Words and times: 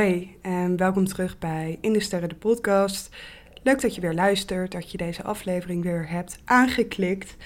Hoi 0.00 0.36
en 0.42 0.76
welkom 0.76 1.06
terug 1.06 1.38
bij 1.38 1.78
In 1.80 1.92
de 1.92 2.00
Sterren 2.00 2.28
de 2.28 2.34
podcast. 2.34 3.16
Leuk 3.62 3.80
dat 3.80 3.94
je 3.94 4.00
weer 4.00 4.14
luistert, 4.14 4.72
dat 4.72 4.90
je 4.90 4.98
deze 4.98 5.22
aflevering 5.22 5.82
weer 5.82 6.08
hebt 6.08 6.38
aangeklikt. 6.44 7.36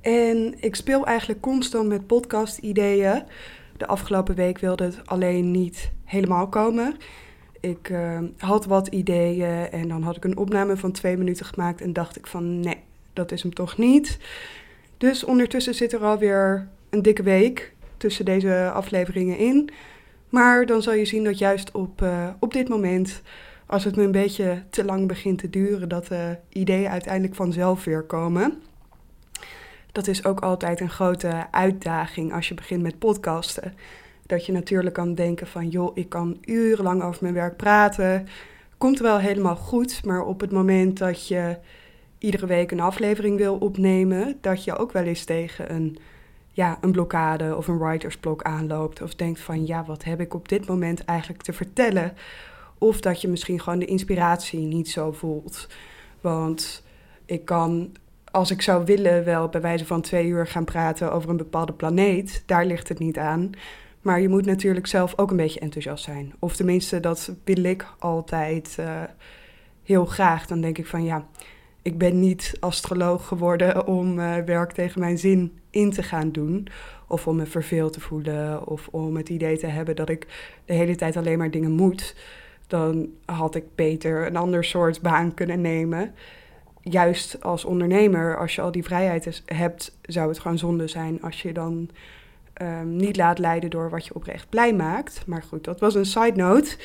En 0.00 0.54
ik 0.60 0.74
speel 0.74 1.06
eigenlijk 1.06 1.40
constant 1.40 1.88
met 1.88 2.06
podcast-ideeën. 2.06 3.22
De 3.76 3.86
afgelopen 3.86 4.34
week 4.34 4.58
wilde 4.58 4.84
het 4.84 5.00
alleen 5.04 5.50
niet 5.50 5.90
helemaal 6.04 6.48
komen. 6.48 6.96
Ik 7.60 7.88
uh, 7.88 8.18
had 8.38 8.64
wat 8.64 8.86
ideeën 8.86 9.70
en 9.70 9.88
dan 9.88 10.02
had 10.02 10.16
ik 10.16 10.24
een 10.24 10.36
opname 10.36 10.76
van 10.76 10.92
twee 10.92 11.16
minuten 11.16 11.46
gemaakt 11.46 11.80
en 11.80 11.92
dacht 11.92 12.16
ik 12.16 12.26
van 12.26 12.60
nee, 12.60 12.78
dat 13.12 13.32
is 13.32 13.42
hem 13.42 13.54
toch 13.54 13.78
niet. 13.78 14.18
Dus 14.98 15.24
ondertussen 15.24 15.74
zit 15.74 15.92
er 15.92 16.04
alweer 16.04 16.68
een 16.90 17.02
dikke 17.02 17.22
week 17.22 17.74
tussen 17.96 18.24
deze 18.24 18.70
afleveringen 18.74 19.38
in. 19.38 19.70
Maar 20.32 20.66
dan 20.66 20.82
zal 20.82 20.94
je 20.94 21.04
zien 21.04 21.24
dat 21.24 21.38
juist 21.38 21.70
op, 21.70 22.02
uh, 22.02 22.28
op 22.38 22.52
dit 22.52 22.68
moment, 22.68 23.22
als 23.66 23.84
het 23.84 23.96
me 23.96 24.02
een 24.02 24.12
beetje 24.12 24.62
te 24.70 24.84
lang 24.84 25.08
begint 25.08 25.38
te 25.38 25.50
duren, 25.50 25.88
dat 25.88 26.06
de 26.06 26.36
ideeën 26.48 26.88
uiteindelijk 26.88 27.34
vanzelf 27.34 27.84
weer 27.84 28.02
komen. 28.02 28.62
Dat 29.92 30.06
is 30.06 30.24
ook 30.24 30.40
altijd 30.40 30.80
een 30.80 30.90
grote 30.90 31.46
uitdaging 31.50 32.32
als 32.32 32.48
je 32.48 32.54
begint 32.54 32.82
met 32.82 32.98
podcasten. 32.98 33.74
Dat 34.26 34.46
je 34.46 34.52
natuurlijk 34.52 34.94
kan 34.94 35.14
denken 35.14 35.46
van, 35.46 35.68
joh, 35.68 35.96
ik 35.96 36.08
kan 36.08 36.38
urenlang 36.44 37.02
over 37.02 37.22
mijn 37.22 37.34
werk 37.34 37.56
praten. 37.56 38.26
Komt 38.78 38.98
wel 38.98 39.18
helemaal 39.18 39.56
goed, 39.56 40.04
maar 40.04 40.24
op 40.24 40.40
het 40.40 40.52
moment 40.52 40.98
dat 40.98 41.28
je 41.28 41.58
iedere 42.18 42.46
week 42.46 42.70
een 42.70 42.80
aflevering 42.80 43.36
wil 43.36 43.56
opnemen, 43.56 44.38
dat 44.40 44.64
je 44.64 44.76
ook 44.76 44.92
wel 44.92 45.04
eens 45.04 45.24
tegen 45.24 45.74
een 45.74 45.98
ja, 46.52 46.78
een 46.80 46.92
blokkade 46.92 47.56
of 47.56 47.68
een 47.68 47.78
writersblok 47.78 48.42
aanloopt. 48.42 49.02
Of 49.02 49.14
denkt 49.14 49.40
van 49.40 49.66
ja, 49.66 49.84
wat 49.84 50.04
heb 50.04 50.20
ik 50.20 50.34
op 50.34 50.48
dit 50.48 50.66
moment 50.66 51.04
eigenlijk 51.04 51.42
te 51.42 51.52
vertellen? 51.52 52.12
Of 52.78 53.00
dat 53.00 53.20
je 53.20 53.28
misschien 53.28 53.60
gewoon 53.60 53.78
de 53.78 53.84
inspiratie 53.84 54.60
niet 54.60 54.90
zo 54.90 55.12
voelt. 55.12 55.68
Want 56.20 56.84
ik 57.24 57.44
kan, 57.44 57.92
als 58.30 58.50
ik 58.50 58.62
zou 58.62 58.84
willen, 58.84 59.24
wel 59.24 59.48
bij 59.48 59.60
wijze 59.60 59.86
van 59.86 60.00
twee 60.00 60.26
uur 60.26 60.46
gaan 60.46 60.64
praten 60.64 61.12
over 61.12 61.30
een 61.30 61.36
bepaalde 61.36 61.72
planeet. 61.72 62.42
Daar 62.46 62.66
ligt 62.66 62.88
het 62.88 62.98
niet 62.98 63.18
aan. 63.18 63.50
Maar 64.00 64.20
je 64.20 64.28
moet 64.28 64.46
natuurlijk 64.46 64.86
zelf 64.86 65.18
ook 65.18 65.30
een 65.30 65.36
beetje 65.36 65.60
enthousiast 65.60 66.04
zijn. 66.04 66.34
Of 66.38 66.56
tenminste, 66.56 67.00
dat 67.00 67.32
wil 67.44 67.64
ik 67.64 67.86
altijd 67.98 68.76
uh, 68.80 69.02
heel 69.82 70.04
graag. 70.04 70.46
Dan 70.46 70.60
denk 70.60 70.78
ik 70.78 70.86
van 70.86 71.04
ja, 71.04 71.26
ik 71.82 71.98
ben 71.98 72.20
niet 72.20 72.56
astroloog 72.60 73.26
geworden 73.26 73.86
om 73.86 74.18
uh, 74.18 74.36
werk 74.36 74.72
tegen 74.72 75.00
mijn 75.00 75.18
zin 75.18 75.58
in 75.70 75.90
te 75.90 76.02
gaan 76.02 76.32
doen. 76.32 76.68
Of 77.08 77.26
om 77.26 77.36
me 77.36 77.46
verveeld 77.46 77.92
te 77.92 78.00
voelen. 78.00 78.66
Of 78.66 78.88
om 78.90 79.16
het 79.16 79.28
idee 79.28 79.58
te 79.58 79.66
hebben 79.66 79.96
dat 79.96 80.08
ik 80.08 80.26
de 80.64 80.74
hele 80.74 80.94
tijd 80.94 81.16
alleen 81.16 81.38
maar 81.38 81.50
dingen 81.50 81.70
moet. 81.70 82.16
Dan 82.66 83.08
had 83.24 83.54
ik 83.54 83.64
beter 83.74 84.26
een 84.26 84.36
ander 84.36 84.64
soort 84.64 85.00
baan 85.00 85.34
kunnen 85.34 85.60
nemen. 85.60 86.14
Juist 86.80 87.42
als 87.42 87.64
ondernemer, 87.64 88.38
als 88.38 88.54
je 88.54 88.60
al 88.60 88.72
die 88.72 88.84
vrijheid 88.84 89.42
hebt, 89.46 89.96
zou 90.02 90.28
het 90.28 90.38
gewoon 90.38 90.58
zonde 90.58 90.88
zijn 90.88 91.22
als 91.22 91.42
je 91.42 91.52
dan 91.52 91.90
um, 92.62 92.96
niet 92.96 93.16
laat 93.16 93.38
leiden 93.38 93.70
door 93.70 93.90
wat 93.90 94.06
je 94.06 94.14
oprecht 94.14 94.48
blij 94.48 94.74
maakt. 94.74 95.22
Maar 95.26 95.42
goed, 95.42 95.64
dat 95.64 95.80
was 95.80 95.94
een 95.94 96.06
side 96.06 96.36
note. 96.36 96.76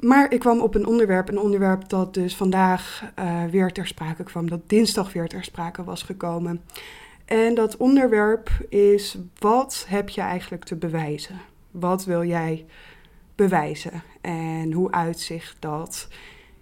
Maar 0.00 0.32
ik 0.32 0.40
kwam 0.40 0.60
op 0.60 0.74
een 0.74 0.86
onderwerp, 0.86 1.28
een 1.28 1.38
onderwerp 1.38 1.88
dat 1.88 2.14
dus 2.14 2.36
vandaag 2.36 3.12
uh, 3.18 3.44
weer 3.44 3.72
ter 3.72 3.86
sprake 3.86 4.22
kwam, 4.22 4.48
dat 4.48 4.68
dinsdag 4.68 5.12
weer 5.12 5.28
ter 5.28 5.44
sprake 5.44 5.84
was 5.84 6.02
gekomen. 6.02 6.62
En 7.24 7.54
dat 7.54 7.76
onderwerp 7.76 8.50
is: 8.68 9.18
wat 9.38 9.84
heb 9.88 10.08
je 10.08 10.20
eigenlijk 10.20 10.64
te 10.64 10.76
bewijzen? 10.76 11.40
Wat 11.70 12.04
wil 12.04 12.24
jij 12.24 12.66
bewijzen? 13.34 14.02
En 14.20 14.72
hoe 14.72 14.92
uitzicht 14.92 15.56
dat 15.58 16.08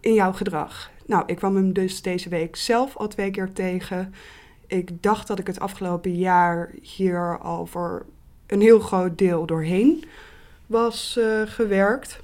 in 0.00 0.15
jouw 0.15 0.32
gedrag? 0.32 0.91
Nou, 1.06 1.22
ik 1.27 1.37
kwam 1.37 1.56
hem 1.56 1.72
dus 1.72 2.03
deze 2.03 2.28
week 2.28 2.56
zelf 2.56 2.97
al 2.97 3.09
twee 3.09 3.31
keer 3.31 3.53
tegen. 3.53 4.15
Ik 4.66 5.03
dacht 5.03 5.27
dat 5.27 5.38
ik 5.38 5.47
het 5.47 5.60
afgelopen 5.60 6.15
jaar 6.15 6.71
hier 6.82 7.38
al 7.38 7.66
voor 7.66 8.06
een 8.47 8.60
heel 8.60 8.81
groot 8.81 9.19
deel 9.19 9.47
doorheen 9.47 10.04
was 10.66 11.16
uh, 11.19 11.43
gewerkt. 11.44 12.21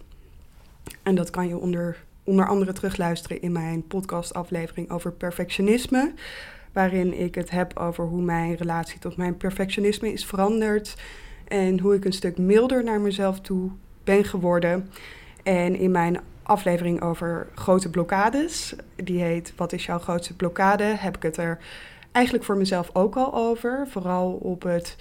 En 1.02 1.14
dat 1.14 1.30
kan 1.30 1.48
je 1.48 1.58
onder, 1.58 2.04
onder 2.24 2.48
andere 2.48 2.72
terugluisteren 2.72 3.42
in 3.42 3.52
mijn 3.52 3.86
podcastaflevering 3.86 4.90
over 4.90 5.12
perfectionisme. 5.12 6.12
Waarin 6.72 7.20
ik 7.20 7.34
het 7.34 7.50
heb 7.50 7.78
over 7.78 8.04
hoe 8.04 8.22
mijn 8.22 8.54
relatie 8.54 8.98
tot 8.98 9.16
mijn 9.16 9.36
perfectionisme 9.36 10.12
is 10.12 10.26
veranderd. 10.26 10.96
En 11.48 11.80
hoe 11.80 11.94
ik 11.94 12.04
een 12.04 12.12
stuk 12.12 12.38
milder 12.38 12.84
naar 12.84 13.00
mezelf 13.00 13.40
toe 13.40 13.70
ben 14.04 14.24
geworden. 14.24 14.90
En 15.42 15.76
in 15.76 15.90
mijn 15.90 16.20
aflevering 16.42 17.02
over 17.02 17.48
grote 17.54 17.90
blokkades, 17.90 18.74
die 18.96 19.22
heet 19.22 19.52
Wat 19.56 19.72
is 19.72 19.86
jouw 19.86 19.98
grootste 19.98 20.36
blokkade? 20.36 20.84
Heb 20.84 21.16
ik 21.16 21.22
het 21.22 21.36
er 21.36 21.58
eigenlijk 22.12 22.44
voor 22.44 22.56
mezelf 22.56 22.90
ook 22.92 23.16
al 23.16 23.34
over. 23.34 23.86
Vooral 23.88 24.32
op 24.32 24.62
het 24.62 24.96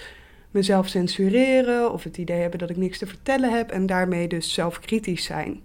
mezelf 0.53 0.88
censureren 0.88 1.94
of 1.94 2.03
het 2.03 2.18
idee 2.18 2.41
hebben 2.41 2.59
dat 2.59 2.69
ik 2.69 2.78
niks 2.78 2.97
te 2.97 3.08
vertellen 3.08 3.53
heb 3.53 3.72
en 3.72 3.86
daarmee 3.86 4.28
dus 4.28 4.53
zelfkritisch 4.53 5.24
zijn. 5.24 5.64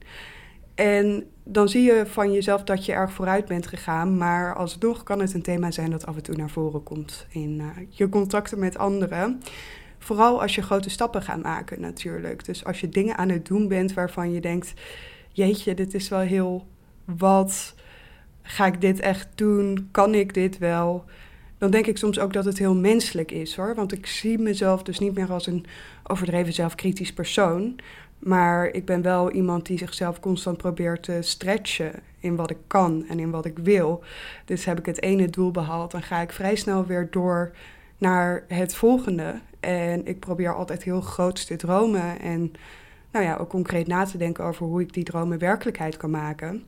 En 0.75 1.25
dan 1.45 1.69
zie 1.69 1.83
je 1.83 2.07
van 2.07 2.33
jezelf 2.33 2.65
dat 2.65 2.85
je 2.85 2.93
erg 2.93 3.13
vooruit 3.13 3.47
bent 3.47 3.67
gegaan, 3.67 4.17
maar 4.17 4.55
alsnog 4.55 5.03
kan 5.03 5.21
het 5.21 5.35
een 5.35 5.43
thema 5.43 5.71
zijn 5.71 5.91
dat 5.91 6.07
af 6.07 6.17
en 6.17 6.23
toe 6.23 6.37
naar 6.37 6.51
voren 6.51 6.83
komt 6.83 7.27
in 7.31 7.59
uh, 7.61 7.67
je 7.89 8.09
contacten 8.09 8.59
met 8.59 8.79
anderen. 8.79 9.43
Vooral 9.99 10.43
als 10.43 10.55
je 10.55 10.63
grote 10.63 10.91
stappen 10.91 11.23
gaat 11.23 11.43
maken 11.43 11.81
natuurlijk. 11.81 12.45
Dus 12.45 12.65
als 12.65 12.81
je 12.81 12.89
dingen 12.89 13.17
aan 13.17 13.29
het 13.29 13.47
doen 13.47 13.69
bent 13.69 13.93
waarvan 13.95 14.33
je 14.33 14.41
denkt, 14.41 14.73
jeetje, 15.33 15.75
dit 15.75 15.95
is 15.95 16.09
wel 16.09 16.21
heel 16.21 16.67
wat. 17.05 17.75
Ga 18.43 18.67
ik 18.67 18.81
dit 18.81 19.01
echt 19.01 19.29
doen? 19.35 19.89
Kan 19.91 20.15
ik 20.15 20.35
dit 20.35 20.59
wel? 20.59 21.05
Dan 21.59 21.71
denk 21.71 21.87
ik 21.87 21.99
soms 21.99 22.19
ook 22.19 22.33
dat 22.33 22.45
het 22.45 22.59
heel 22.59 22.75
menselijk 22.75 23.31
is 23.31 23.57
hoor. 23.57 23.75
Want 23.75 23.93
ik 23.93 24.07
zie 24.07 24.39
mezelf 24.39 24.83
dus 24.83 24.99
niet 24.99 25.15
meer 25.15 25.33
als 25.33 25.47
een 25.47 25.67
overdreven 26.07 26.53
zelfkritisch 26.53 27.13
persoon. 27.13 27.79
Maar 28.19 28.67
ik 28.67 28.85
ben 28.85 29.03
wel 29.03 29.31
iemand 29.31 29.67
die 29.67 29.79
zichzelf 29.79 30.21
constant 30.21 30.57
probeert 30.57 31.03
te 31.03 31.19
stretchen 31.23 31.93
in 32.21 32.37
wat 32.37 32.51
ik 32.51 32.59
kan 32.67 33.05
en 33.09 33.19
in 33.19 33.31
wat 33.31 33.45
ik 33.45 33.59
wil. 33.59 34.03
Dus 34.45 34.65
heb 34.65 34.79
ik 34.79 34.87
het 34.87 35.03
ene 35.03 35.31
doel 35.31 35.51
behaald, 35.51 35.91
dan 35.91 36.03
ga 36.03 36.21
ik 36.21 36.33
vrij 36.33 36.57
snel 36.57 36.87
weer 36.87 37.09
door 37.11 37.53
naar 37.99 38.45
het 38.49 38.75
volgende. 38.75 39.41
En 39.61 40.07
ik 40.07 40.19
probeer 40.19 40.55
altijd 40.55 40.83
heel 40.83 41.01
groot 41.01 41.47
te 41.47 41.57
dromen 41.57 42.21
en 42.21 42.53
nou 43.13 43.25
ja, 43.25 43.37
ook 43.37 43.49
concreet 43.49 43.87
na 43.87 44.05
te 44.05 44.19
denken 44.19 44.45
over 44.45 44.67
hoe 44.67 44.81
ik 44.81 44.93
die 44.93 45.05
dromen 45.05 45.39
werkelijkheid 45.39 45.97
kan 45.97 46.11
maken. 46.11 46.65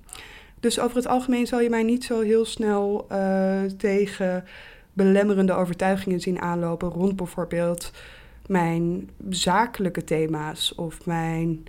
Dus 0.61 0.81
over 0.81 0.97
het 0.97 1.07
algemeen 1.07 1.47
zal 1.47 1.61
je 1.61 1.71
mij 1.71 1.83
niet 1.83 2.05
zo 2.05 2.21
heel 2.21 2.45
snel 2.45 3.07
uh, 3.13 3.63
tegen 3.63 4.45
belemmerende 4.93 5.53
overtuigingen 5.53 6.21
zien 6.21 6.41
aanlopen 6.41 6.89
rond 6.89 7.17
bijvoorbeeld 7.17 7.93
mijn 8.47 9.11
zakelijke 9.29 10.05
thema's 10.05 10.75
of 10.77 11.07
mijn, 11.07 11.65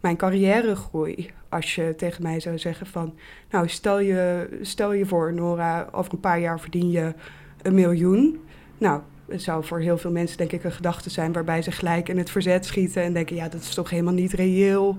mijn 0.00 0.16
carrièregroei. 0.16 1.30
Als 1.48 1.74
je 1.74 1.94
tegen 1.96 2.22
mij 2.22 2.40
zou 2.40 2.58
zeggen 2.58 2.86
van, 2.86 3.14
nou 3.50 3.68
stel 3.68 4.00
je, 4.00 4.48
stel 4.62 4.92
je 4.92 5.06
voor 5.06 5.32
Nora, 5.34 5.88
over 5.92 6.12
een 6.12 6.20
paar 6.20 6.40
jaar 6.40 6.60
verdien 6.60 6.90
je 6.90 7.14
een 7.62 7.74
miljoen. 7.74 8.40
Nou, 8.78 9.00
het 9.28 9.42
zou 9.42 9.64
voor 9.64 9.80
heel 9.80 9.98
veel 9.98 10.10
mensen 10.10 10.38
denk 10.38 10.52
ik 10.52 10.64
een 10.64 10.72
gedachte 10.72 11.10
zijn 11.10 11.32
waarbij 11.32 11.62
ze 11.62 11.70
gelijk 11.70 12.08
in 12.08 12.18
het 12.18 12.30
verzet 12.30 12.66
schieten 12.66 13.02
en 13.02 13.12
denken, 13.12 13.36
ja 13.36 13.48
dat 13.48 13.60
is 13.60 13.74
toch 13.74 13.90
helemaal 13.90 14.12
niet 14.12 14.32
reëel. 14.32 14.96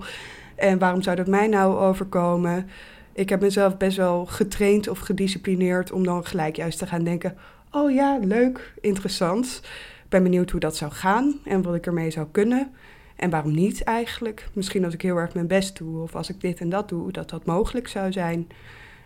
En 0.54 0.78
waarom 0.78 1.02
zou 1.02 1.16
dat 1.16 1.26
mij 1.26 1.46
nou 1.46 1.76
overkomen? 1.76 2.68
Ik 3.12 3.28
heb 3.28 3.40
mezelf 3.40 3.76
best 3.76 3.96
wel 3.96 4.26
getraind 4.26 4.88
of 4.88 4.98
gedisciplineerd 4.98 5.92
om 5.92 6.04
dan 6.04 6.24
gelijk 6.24 6.56
juist 6.56 6.78
te 6.78 6.86
gaan 6.86 7.04
denken: 7.04 7.36
oh 7.74 7.92
ja, 7.92 8.18
leuk, 8.22 8.72
interessant. 8.80 9.60
Ik 10.04 10.10
ben 10.10 10.22
benieuwd 10.22 10.50
hoe 10.50 10.60
dat 10.60 10.76
zou 10.76 10.92
gaan 10.92 11.40
en 11.44 11.62
wat 11.62 11.74
ik 11.74 11.86
ermee 11.86 12.10
zou 12.10 12.26
kunnen. 12.32 12.72
En 13.16 13.30
waarom 13.30 13.54
niet 13.54 13.82
eigenlijk? 13.82 14.48
Misschien 14.52 14.84
als 14.84 14.94
ik 14.94 15.02
heel 15.02 15.16
erg 15.16 15.34
mijn 15.34 15.46
best 15.46 15.78
doe 15.78 16.02
of 16.02 16.14
als 16.14 16.28
ik 16.28 16.40
dit 16.40 16.60
en 16.60 16.68
dat 16.68 16.88
doe, 16.88 17.12
dat 17.12 17.30
dat 17.30 17.44
mogelijk 17.44 17.88
zou 17.88 18.12
zijn. 18.12 18.48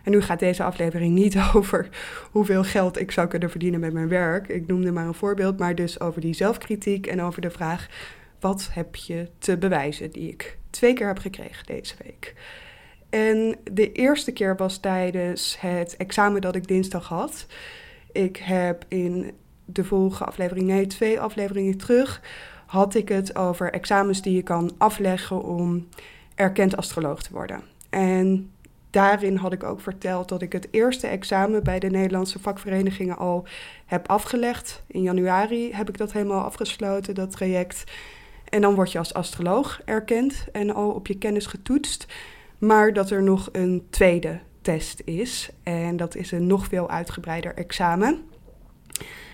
En 0.03 0.11
nu 0.11 0.21
gaat 0.21 0.39
deze 0.39 0.63
aflevering 0.63 1.15
niet 1.15 1.37
over 1.53 1.89
hoeveel 2.31 2.63
geld 2.63 2.99
ik 2.99 3.11
zou 3.11 3.27
kunnen 3.27 3.49
verdienen 3.49 3.79
met 3.79 3.93
mijn 3.93 4.07
werk. 4.07 4.47
Ik 4.47 4.67
noemde 4.67 4.91
maar 4.91 5.05
een 5.05 5.13
voorbeeld, 5.13 5.59
maar 5.59 5.75
dus 5.75 5.99
over 5.99 6.21
die 6.21 6.33
zelfkritiek 6.33 7.07
en 7.07 7.21
over 7.21 7.41
de 7.41 7.49
vraag: 7.49 7.87
wat 8.39 8.69
heb 8.71 8.95
je 8.95 9.29
te 9.37 9.57
bewijzen? 9.57 10.11
Die 10.11 10.29
ik 10.29 10.57
twee 10.69 10.93
keer 10.93 11.07
heb 11.07 11.19
gekregen 11.19 11.65
deze 11.65 11.95
week. 12.03 12.35
En 13.09 13.55
de 13.71 13.91
eerste 13.91 14.31
keer 14.31 14.55
was 14.55 14.77
tijdens 14.77 15.57
het 15.59 15.97
examen 15.97 16.41
dat 16.41 16.55
ik 16.55 16.67
dinsdag 16.67 17.07
had. 17.07 17.47
Ik 18.11 18.37
heb 18.37 18.85
in 18.87 19.31
de 19.65 19.83
vorige 19.83 20.25
aflevering, 20.25 20.67
nee, 20.67 20.87
twee 20.87 21.19
afleveringen 21.19 21.77
terug, 21.77 22.21
had 22.65 22.95
ik 22.95 23.09
het 23.09 23.35
over 23.35 23.73
examens 23.73 24.21
die 24.21 24.35
je 24.35 24.43
kan 24.43 24.71
afleggen 24.77 25.43
om 25.43 25.87
erkend 26.35 26.77
astroloog 26.77 27.21
te 27.21 27.33
worden. 27.33 27.61
En 27.89 28.51
daarin 28.89 29.35
had 29.35 29.53
ik 29.53 29.63
ook 29.63 29.81
verteld 29.81 30.29
dat 30.29 30.41
ik 30.41 30.51
het 30.51 30.67
eerste 30.71 31.07
examen 31.07 31.63
bij 31.63 31.79
de 31.79 31.89
Nederlandse 31.89 32.39
vakverenigingen 32.39 33.17
al 33.17 33.47
heb 33.85 34.07
afgelegd. 34.07 34.83
In 34.87 35.01
januari 35.01 35.73
heb 35.73 35.89
ik 35.89 35.97
dat 35.97 36.11
helemaal 36.11 36.43
afgesloten, 36.43 37.15
dat 37.15 37.31
traject. 37.31 37.83
En 38.49 38.61
dan 38.61 38.75
word 38.75 38.91
je 38.91 38.97
als 38.97 39.13
astroloog 39.13 39.81
erkend 39.85 40.45
en 40.51 40.73
al 40.73 40.89
op 40.89 41.07
je 41.07 41.17
kennis 41.17 41.45
getoetst. 41.45 42.07
Maar 42.57 42.93
dat 42.93 43.09
er 43.09 43.23
nog 43.23 43.49
een 43.51 43.87
tweede 43.89 44.39
test 44.69 45.01
is. 45.05 45.49
En 45.63 45.97
dat 45.97 46.15
is 46.15 46.31
een 46.31 46.47
nog 46.47 46.67
veel 46.67 46.89
uitgebreider 46.89 47.53
examen. 47.55 48.23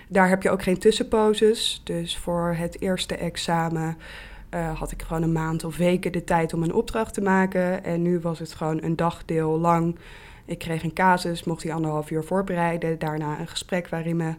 Daar 0.08 0.30
heb 0.30 0.44
je 0.44 0.50
ook 0.50 0.64
geen 0.64 0.78
tussenposes. 0.78 1.82
Dus 1.84 2.18
voor 2.18 2.56
het 2.58 2.82
eerste 2.82 3.16
examen 3.16 3.98
uh, 4.54 4.80
had 4.80 4.92
ik 4.92 5.02
gewoon 5.02 5.24
een 5.24 5.32
maand 5.32 5.64
of 5.64 5.78
weken 5.78 6.12
de 6.12 6.24
tijd 6.24 6.54
om 6.54 6.64
een 6.64 6.74
opdracht 6.74 7.14
te 7.14 7.22
maken. 7.22 7.84
En 7.84 8.02
nu 8.02 8.20
was 8.20 8.40
het 8.40 8.54
gewoon 8.54 8.84
een 8.84 8.96
dagdeel 8.96 9.60
lang. 9.60 9.96
Ik 10.46 10.60
kreeg 10.60 10.84
een 10.84 10.94
casus, 10.94 11.44
mocht 11.44 11.62
die 11.62 11.74
anderhalf 11.74 12.12
uur 12.12 12.24
voorbereiden. 12.24 13.00
Daarna 13.00 13.40
een 13.40 13.48
gesprek 13.48 13.88
waarin 13.88 14.18
me 14.18 14.34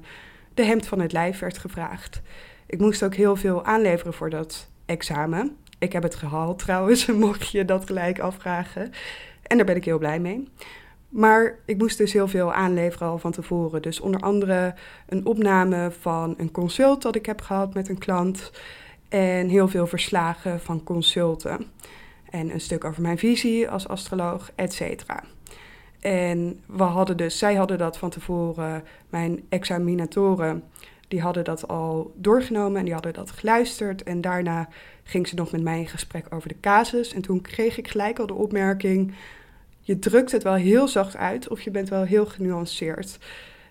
de 0.55 0.65
hemd 0.65 0.87
van 0.87 1.01
het 1.01 1.13
lijf 1.13 1.39
werd 1.39 1.59
gevraagd. 1.59 2.21
Ik 2.67 2.79
moest 2.79 3.05
ook 3.05 3.15
heel 3.15 3.37
veel 3.37 3.65
aanleveren 3.65 4.15
voor 4.15 4.31
dat 4.31 4.69
examen. 4.87 5.57
Ik 5.79 5.93
heb 5.93 6.03
het 6.03 6.15
gehaald 6.15 6.59
trouwens, 6.59 7.07
mocht 7.27 7.51
je 7.51 7.65
dat 7.65 7.87
gelijk 7.87 8.19
afvragen. 8.19 8.93
En 9.47 9.57
daar 9.57 9.67
ben 9.67 9.77
ik 9.77 9.85
heel 9.85 9.99
blij 9.99 10.21
mee. 10.21 10.49
Maar 11.09 11.59
ik 11.65 11.79
moest 11.79 11.99
dus 11.99 12.13
heel 12.13 12.29
veel 12.29 12.53
aanleveren 12.53 13.09
al 13.09 13.19
van 13.19 13.33
tevoren. 13.33 13.83
Dus 13.83 14.01
onder 14.01 14.21
andere 14.21 14.75
een 15.09 15.27
opname 15.27 15.91
van 16.01 16.35
een 16.37 16.51
consult 16.51 17.03
dat 17.03 17.15
ik 17.15 17.27
heb 17.27 17.41
gehad 17.41 17.75
met 17.75 17.89
een 17.89 17.99
klant. 17.99 18.53
En 19.09 19.49
heel 19.49 19.69
veel 19.69 19.87
verslagen 19.87 20.61
van 20.61 20.85
consulten. 20.85 21.67
En 22.31 22.51
een 22.51 22.61
stuk 22.61 22.85
over 22.85 23.03
mijn 23.03 23.19
visie 23.19 23.69
als 23.69 23.89
astroloog, 23.89 24.51
et 24.55 24.73
cetera. 24.73 25.25
En 26.01 26.61
we 26.67 26.83
hadden 26.83 27.17
dus, 27.17 27.39
zij 27.39 27.55
hadden 27.55 27.79
dat 27.79 27.99
van 27.99 28.11
tevoren, 28.11 28.85
mijn 29.09 29.45
examinatoren, 29.49 30.63
die 31.09 31.21
hadden 31.21 31.45
dat 31.45 31.69
al 31.69 32.15
doorgenomen 32.17 32.79
en 32.79 32.85
die 32.85 32.93
hadden 32.93 33.13
dat 33.13 33.31
geluisterd. 33.31 34.03
En 34.03 34.21
daarna 34.21 34.69
ging 35.03 35.29
ze 35.29 35.35
nog 35.35 35.53
met 35.53 35.63
mij 35.63 35.79
in 35.79 35.89
gesprek 35.89 36.27
over 36.31 36.49
de 36.49 36.61
casus. 36.61 37.13
En 37.13 37.23
toen 37.23 37.41
kreeg 37.41 37.79
ik 37.79 37.89
gelijk 37.89 38.19
al 38.19 38.27
de 38.27 38.35
opmerking: 38.35 39.15
je 39.87 39.99
drukt 39.99 40.33
het 40.33 40.43
wel 40.43 40.55
heel 40.55 40.89
zacht 40.89 41.17
uit 41.17 41.49
of 41.49 41.61
je 41.61 41.71
bent 41.71 41.89
wel 41.89 42.03
heel 42.03 42.27
genuanceerd. 42.27 43.19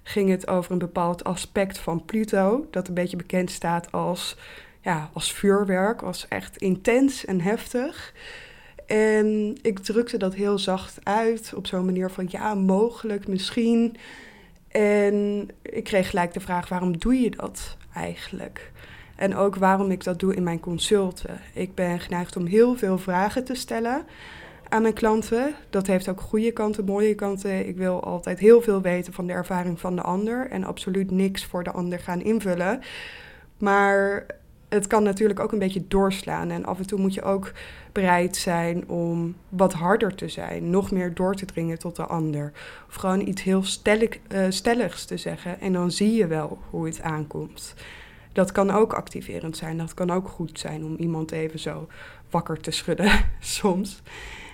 Ging 0.03 0.29
het 0.29 0.47
over 0.47 0.71
een 0.71 0.77
bepaald 0.77 1.23
aspect 1.23 1.77
van 1.77 2.05
Pluto, 2.05 2.67
dat 2.71 2.87
een 2.87 2.93
beetje 2.93 3.17
bekend 3.17 3.51
staat 3.51 3.91
als, 3.91 4.37
ja, 4.81 5.09
als 5.13 5.33
vuurwerk, 5.33 6.01
als 6.01 6.27
echt 6.27 6.57
intens 6.57 7.25
en 7.25 7.41
heftig. 7.41 8.13
En 8.85 9.55
ik 9.61 9.79
drukte 9.79 10.17
dat 10.17 10.33
heel 10.33 10.59
zacht 10.59 10.99
uit 11.03 11.53
op 11.55 11.67
zo'n 11.67 11.85
manier 11.85 12.09
van 12.09 12.27
ja, 12.29 12.53
mogelijk, 12.53 13.27
misschien. 13.27 13.95
En 14.67 15.47
ik 15.61 15.83
kreeg 15.83 16.09
gelijk 16.09 16.33
de 16.33 16.39
vraag: 16.39 16.69
waarom 16.69 16.97
doe 16.97 17.19
je 17.19 17.29
dat 17.29 17.77
eigenlijk? 17.93 18.71
En 19.15 19.35
ook 19.35 19.55
waarom 19.55 19.91
ik 19.91 20.03
dat 20.03 20.19
doe 20.19 20.35
in 20.35 20.43
mijn 20.43 20.59
consulten. 20.59 21.39
Ik 21.53 21.73
ben 21.73 21.99
geneigd 21.99 22.35
om 22.35 22.45
heel 22.45 22.75
veel 22.75 22.97
vragen 22.97 23.43
te 23.43 23.55
stellen 23.55 24.05
aan 24.69 24.81
mijn 24.81 24.93
klanten. 24.93 25.55
Dat 25.69 25.87
heeft 25.87 26.09
ook 26.09 26.21
goede 26.21 26.51
kanten, 26.51 26.85
mooie 26.85 27.15
kanten. 27.15 27.67
Ik 27.67 27.77
wil 27.77 28.03
altijd 28.03 28.39
heel 28.39 28.61
veel 28.61 28.81
weten 28.81 29.13
van 29.13 29.27
de 29.27 29.33
ervaring 29.33 29.79
van 29.79 29.95
de 29.95 30.01
ander 30.01 30.49
en 30.49 30.63
absoluut 30.63 31.11
niks 31.11 31.45
voor 31.45 31.63
de 31.63 31.71
ander 31.71 31.99
gaan 31.99 32.21
invullen. 32.21 32.81
Maar 33.57 34.25
het 34.69 34.87
kan 34.87 35.03
natuurlijk 35.03 35.39
ook 35.39 35.51
een 35.51 35.59
beetje 35.59 35.87
doorslaan. 35.87 36.49
En 36.49 36.65
af 36.65 36.77
en 36.77 36.87
toe 36.87 36.99
moet 36.99 37.13
je 37.13 37.21
ook 37.21 37.51
bereid 37.91 38.35
zijn 38.35 38.89
om 38.89 39.35
wat 39.49 39.73
harder 39.73 40.15
te 40.15 40.29
zijn, 40.29 40.69
nog 40.69 40.91
meer 40.91 41.13
door 41.13 41.35
te 41.35 41.45
dringen 41.45 41.79
tot 41.79 41.95
de 41.95 42.05
ander. 42.05 42.51
Of 42.87 42.95
gewoon 42.95 43.27
iets 43.27 43.43
heel 43.43 43.63
stellig, 43.63 44.09
uh, 44.33 44.45
stelligs 44.49 45.05
te 45.05 45.17
zeggen 45.17 45.59
en 45.59 45.73
dan 45.73 45.91
zie 45.91 46.13
je 46.13 46.27
wel 46.27 46.57
hoe 46.69 46.85
het 46.85 47.01
aankomt. 47.01 47.73
Dat 48.31 48.51
kan 48.51 48.71
ook 48.71 48.93
activerend 48.93 49.57
zijn, 49.57 49.77
dat 49.77 49.93
kan 49.93 50.11
ook 50.11 50.27
goed 50.27 50.59
zijn 50.59 50.83
om 50.83 50.95
iemand 50.95 51.31
even 51.31 51.59
zo 51.59 51.87
wakker 52.29 52.59
te 52.59 52.71
schudden 52.71 53.11
soms. 53.39 54.01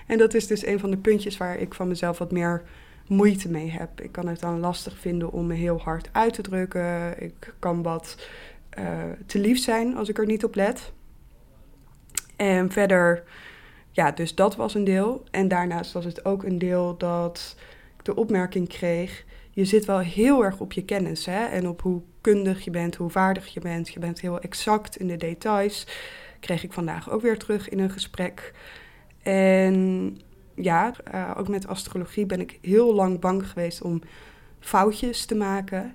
En 0.06 0.18
dat 0.18 0.34
is 0.34 0.46
dus 0.46 0.66
een 0.66 0.78
van 0.78 0.90
de 0.90 0.96
puntjes 0.96 1.36
waar 1.36 1.58
ik 1.58 1.74
van 1.74 1.88
mezelf 1.88 2.18
wat 2.18 2.32
meer 2.32 2.62
moeite 3.06 3.48
mee 3.48 3.70
heb. 3.70 4.00
Ik 4.00 4.12
kan 4.12 4.26
het 4.26 4.40
dan 4.40 4.60
lastig 4.60 4.98
vinden 4.98 5.32
om 5.32 5.46
me 5.46 5.54
heel 5.54 5.80
hard 5.80 6.08
uit 6.12 6.32
te 6.34 6.42
drukken. 6.42 7.22
Ik 7.22 7.54
kan 7.58 7.82
wat 7.82 8.28
uh, 8.78 8.84
te 9.26 9.38
lief 9.38 9.58
zijn 9.58 9.96
als 9.96 10.08
ik 10.08 10.18
er 10.18 10.26
niet 10.26 10.44
op 10.44 10.54
let. 10.54 10.92
En 12.36 12.70
verder, 12.70 13.22
ja, 13.90 14.10
dus 14.10 14.34
dat 14.34 14.56
was 14.56 14.74
een 14.74 14.84
deel. 14.84 15.24
En 15.30 15.48
daarnaast 15.48 15.92
was 15.92 16.04
het 16.04 16.24
ook 16.24 16.44
een 16.44 16.58
deel 16.58 16.96
dat 16.96 17.56
ik 17.98 18.04
de 18.04 18.14
opmerking 18.14 18.68
kreeg: 18.68 19.24
je 19.50 19.64
zit 19.64 19.84
wel 19.84 19.98
heel 19.98 20.44
erg 20.44 20.60
op 20.60 20.72
je 20.72 20.84
kennis 20.84 21.26
hè? 21.26 21.44
en 21.44 21.68
op 21.68 21.82
hoe 21.82 22.02
kundig 22.20 22.64
je 22.64 22.70
bent, 22.70 22.94
hoe 22.94 23.10
vaardig 23.10 23.46
je 23.54 23.60
bent. 23.60 23.88
Je 23.88 24.00
bent 24.00 24.20
heel 24.20 24.40
exact 24.40 24.96
in 24.96 25.06
de 25.06 25.16
details. 25.16 25.86
Kreeg 26.40 26.62
ik 26.62 26.72
vandaag 26.72 27.10
ook 27.10 27.22
weer 27.22 27.38
terug 27.38 27.68
in 27.68 27.78
een 27.78 27.90
gesprek. 27.90 28.52
En 29.22 30.18
ja, 30.54 30.94
uh, 31.14 31.30
ook 31.36 31.48
met 31.48 31.66
astrologie 31.66 32.26
ben 32.26 32.40
ik 32.40 32.58
heel 32.62 32.94
lang 32.94 33.20
bang 33.20 33.48
geweest 33.48 33.82
om 33.82 34.02
foutjes 34.60 35.24
te 35.24 35.34
maken 35.34 35.94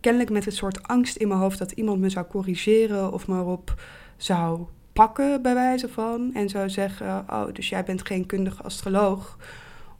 kennelijk 0.00 0.30
met 0.30 0.46
een 0.46 0.52
soort 0.52 0.88
angst 0.88 1.16
in 1.16 1.28
mijn 1.28 1.40
hoofd 1.40 1.58
dat 1.58 1.70
iemand 1.70 2.00
me 2.00 2.08
zou 2.08 2.26
corrigeren 2.26 3.12
of 3.12 3.28
me 3.28 3.38
erop 3.38 3.74
zou 4.16 4.66
pakken, 4.92 5.42
bij 5.42 5.54
wijze 5.54 5.88
van. 5.88 6.30
En 6.34 6.48
zou 6.48 6.70
zeggen: 6.70 7.24
Oh, 7.30 7.46
dus 7.52 7.68
jij 7.68 7.84
bent 7.84 8.06
geen 8.06 8.26
kundige 8.26 8.62
astroloog 8.62 9.38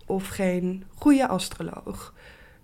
of 0.06 0.28
geen 0.28 0.84
goede 0.94 1.28
astroloog. 1.28 2.14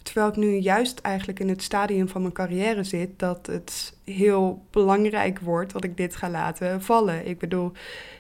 Terwijl 0.03 0.29
ik 0.29 0.37
nu 0.37 0.57
juist 0.57 0.99
eigenlijk 0.99 1.41
in 1.41 1.49
het 1.49 1.63
stadium 1.63 2.09
van 2.09 2.21
mijn 2.21 2.33
carrière 2.33 2.85
zit 2.85 3.19
dat 3.19 3.47
het 3.47 3.97
heel 4.05 4.65
belangrijk 4.71 5.39
wordt 5.39 5.73
dat 5.73 5.85
ik 5.85 5.97
dit 5.97 6.17
ga 6.17 6.31
laten 6.31 6.83
vallen. 6.83 7.27
Ik 7.27 7.39
bedoel, 7.39 7.73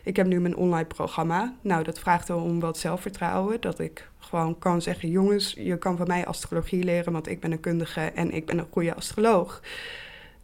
ik 0.04 0.16
heb 0.16 0.26
nu 0.26 0.40
mijn 0.40 0.56
online 0.56 0.86
programma. 0.86 1.54
Nou, 1.60 1.84
dat 1.84 1.98
vraagt 1.98 2.28
wel 2.28 2.40
om 2.40 2.60
wat 2.60 2.78
zelfvertrouwen. 2.78 3.60
Dat 3.60 3.78
ik 3.78 4.10
gewoon 4.18 4.58
kan 4.58 4.82
zeggen: 4.82 5.08
jongens, 5.08 5.54
je 5.58 5.78
kan 5.78 5.96
van 5.96 6.06
mij 6.06 6.26
astrologie 6.26 6.84
leren, 6.84 7.12
want 7.12 7.28
ik 7.28 7.40
ben 7.40 7.52
een 7.52 7.60
kundige 7.60 8.00
en 8.00 8.30
ik 8.30 8.46
ben 8.46 8.58
een 8.58 8.66
goede 8.70 8.94
astroloog. 8.94 9.62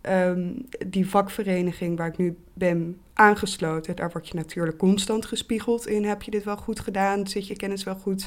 Ehm, 0.01 0.53
die 0.87 1.09
vakvereniging 1.09 1.99
waar 1.99 2.07
ik 2.07 2.17
nu 2.17 2.37
ben 2.53 3.01
aangesloten, 3.13 3.97
daar 3.97 4.11
word 4.11 4.29
je 4.29 4.35
natuurlijk 4.35 4.79
constant 4.79 5.27
gespiegeld 5.27 5.87
in. 5.87 6.05
Heb 6.05 6.23
je 6.23 6.31
dit 6.31 6.45
wel 6.45 6.57
goed 6.57 6.81
gedaan? 6.81 7.27
Zit 7.27 7.47
je 7.47 7.57
kennis 7.57 7.85
wel 7.85 7.95
goed? 7.97 8.27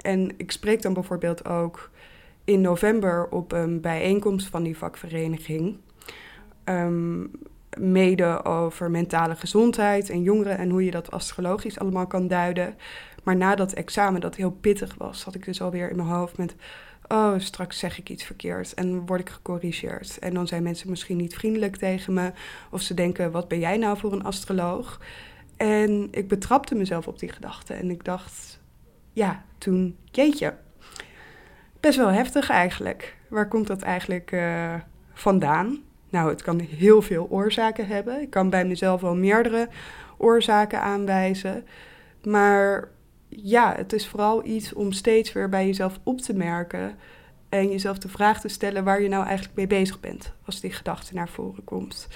En 0.00 0.30
ik 0.36 0.50
spreek 0.50 0.82
dan 0.82 0.92
bijvoorbeeld 0.92 1.44
ook 1.44 1.90
in 2.48 2.60
november 2.60 3.28
op 3.30 3.52
een 3.52 3.80
bijeenkomst 3.80 4.48
van 4.48 4.62
die 4.62 4.76
vakvereniging. 4.76 5.76
Ehm, 6.64 7.24
mede 7.78 8.44
over 8.44 8.90
mentale 8.90 9.36
gezondheid 9.36 10.10
en 10.10 10.22
jongeren 10.22 10.58
en 10.58 10.70
hoe 10.70 10.84
je 10.84 10.90
dat 10.90 11.10
astrologisch 11.10 11.78
allemaal 11.78 12.06
kan 12.06 12.28
duiden. 12.28 12.76
Maar 13.24 13.36
na 13.36 13.54
dat 13.54 13.72
examen, 13.72 14.20
dat 14.20 14.36
heel 14.36 14.50
pittig 14.50 14.94
was, 14.98 15.24
had 15.24 15.34
ik 15.34 15.44
dus 15.44 15.62
alweer 15.62 15.90
in 15.90 15.96
mijn 15.96 16.08
hoofd 16.08 16.36
met... 16.36 16.54
oh, 17.08 17.34
straks 17.38 17.78
zeg 17.78 17.98
ik 17.98 18.08
iets 18.08 18.24
verkeerd 18.24 18.74
en 18.74 19.06
word 19.06 19.20
ik 19.20 19.28
gecorrigeerd. 19.28 20.18
En 20.18 20.34
dan 20.34 20.46
zijn 20.46 20.62
mensen 20.62 20.90
misschien 20.90 21.16
niet 21.16 21.34
vriendelijk 21.34 21.76
tegen 21.76 22.12
me... 22.12 22.32
of 22.70 22.80
ze 22.80 22.94
denken, 22.94 23.30
wat 23.30 23.48
ben 23.48 23.58
jij 23.58 23.76
nou 23.76 23.98
voor 23.98 24.12
een 24.12 24.24
astroloog? 24.24 25.00
En 25.56 26.08
ik 26.10 26.28
betrapte 26.28 26.74
mezelf 26.74 27.08
op 27.08 27.18
die 27.18 27.32
gedachte 27.32 27.74
en 27.74 27.90
ik 27.90 28.04
dacht... 28.04 28.60
ja, 29.12 29.44
toen, 29.58 29.96
jeetje, 30.04 30.54
best 31.80 31.96
wel 31.96 32.08
heftig 32.08 32.50
eigenlijk. 32.50 33.16
Waar 33.28 33.48
komt 33.48 33.66
dat 33.66 33.82
eigenlijk 33.82 34.32
uh, 34.32 34.74
vandaan? 35.12 35.82
Nou, 36.10 36.28
het 36.28 36.42
kan 36.42 36.60
heel 36.60 37.02
veel 37.02 37.26
oorzaken 37.30 37.86
hebben. 37.86 38.20
Ik 38.20 38.30
kan 38.30 38.50
bij 38.50 38.64
mezelf 38.64 39.00
wel 39.00 39.16
meerdere 39.16 39.68
oorzaken 40.16 40.80
aanwijzen. 40.80 41.66
Maar 42.24 42.88
ja, 43.28 43.74
het 43.76 43.92
is 43.92 44.08
vooral 44.08 44.46
iets 44.46 44.72
om 44.72 44.92
steeds 44.92 45.32
weer 45.32 45.48
bij 45.48 45.66
jezelf 45.66 45.98
op 46.02 46.20
te 46.20 46.34
merken. 46.34 46.98
En 47.48 47.70
jezelf 47.70 47.98
de 47.98 48.08
vraag 48.08 48.40
te 48.40 48.48
stellen 48.48 48.84
waar 48.84 49.02
je 49.02 49.08
nou 49.08 49.26
eigenlijk 49.26 49.56
mee 49.56 49.66
bezig 49.66 50.00
bent. 50.00 50.32
Als 50.44 50.60
die 50.60 50.72
gedachte 50.72 51.14
naar 51.14 51.28
voren 51.28 51.64
komt. 51.64 52.08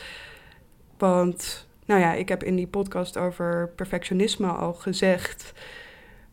Want, 0.99 1.67
nou 1.85 2.01
ja, 2.01 2.13
ik 2.13 2.29
heb 2.29 2.43
in 2.43 2.57
die 2.57 2.67
podcast 2.67 3.17
over 3.17 3.69
perfectionisme 3.77 4.47
al 4.47 4.75
gezegd 4.75 5.53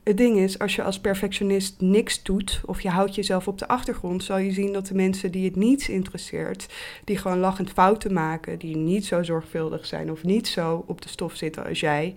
het 0.10 0.18
ding 0.18 0.38
is, 0.38 0.60
als 0.60 0.76
je 0.76 0.84
als 0.84 1.00
perfectionist 1.00 1.76
niks 1.82 2.24
doet 2.24 2.62
of 2.66 2.82
je 2.82 2.90
houdt 2.90 3.16
jezelf 3.16 3.48
op 3.48 3.58
de 3.58 3.68
achtergrond, 3.68 4.24
zal 4.24 4.38
je 4.38 4.52
zien 4.52 4.74
dat 4.74 4.88
de 4.88 4.96
mensen 4.96 5.32
die 5.32 5.46
het 5.46 5.56
niet 5.56 5.88
interesseert, 5.88 6.74
die 7.04 7.18
gewoon 7.18 7.40
lachend 7.40 7.70
fouten 7.70 8.14
maken, 8.14 8.60
die 8.60 8.78
niet 8.78 9.06
zo 9.06 9.24
zorgvuldig 9.24 9.86
zijn 9.86 10.12
of 10.12 10.24
niet 10.24 10.48
zo 10.48 10.84
op 10.88 11.02
de 11.02 11.10
stof 11.10 11.36
zitten 11.36 11.66
als 11.66 11.80
jij, 11.80 12.14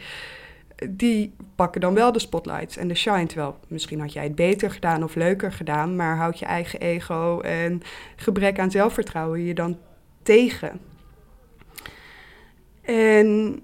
die 0.89 1.35
pakken 1.55 1.81
dan 1.81 1.95
wel 1.95 2.13
de 2.13 2.19
spotlights 2.19 2.77
en 2.77 2.89
de 2.89 2.95
shine. 2.95 3.27
Terwijl 3.27 3.59
misschien 3.69 4.01
had 4.01 4.13
jij 4.13 4.25
het 4.25 4.35
beter 4.35 4.71
gedaan 4.71 5.05
of 5.05 5.15
leuker 5.15 5.53
gedaan, 5.53 5.97
maar 5.97 6.17
houd 6.17 6.39
je 6.39 6.45
eigen 6.45 6.81
ego 6.81 7.41
en 7.41 7.81
gebrek 8.17 8.59
aan 8.59 8.71
zelfvertrouwen 8.71 9.45
je 9.45 9.55
dan 9.55 9.79
tegen. 10.23 10.81
En 12.83 13.61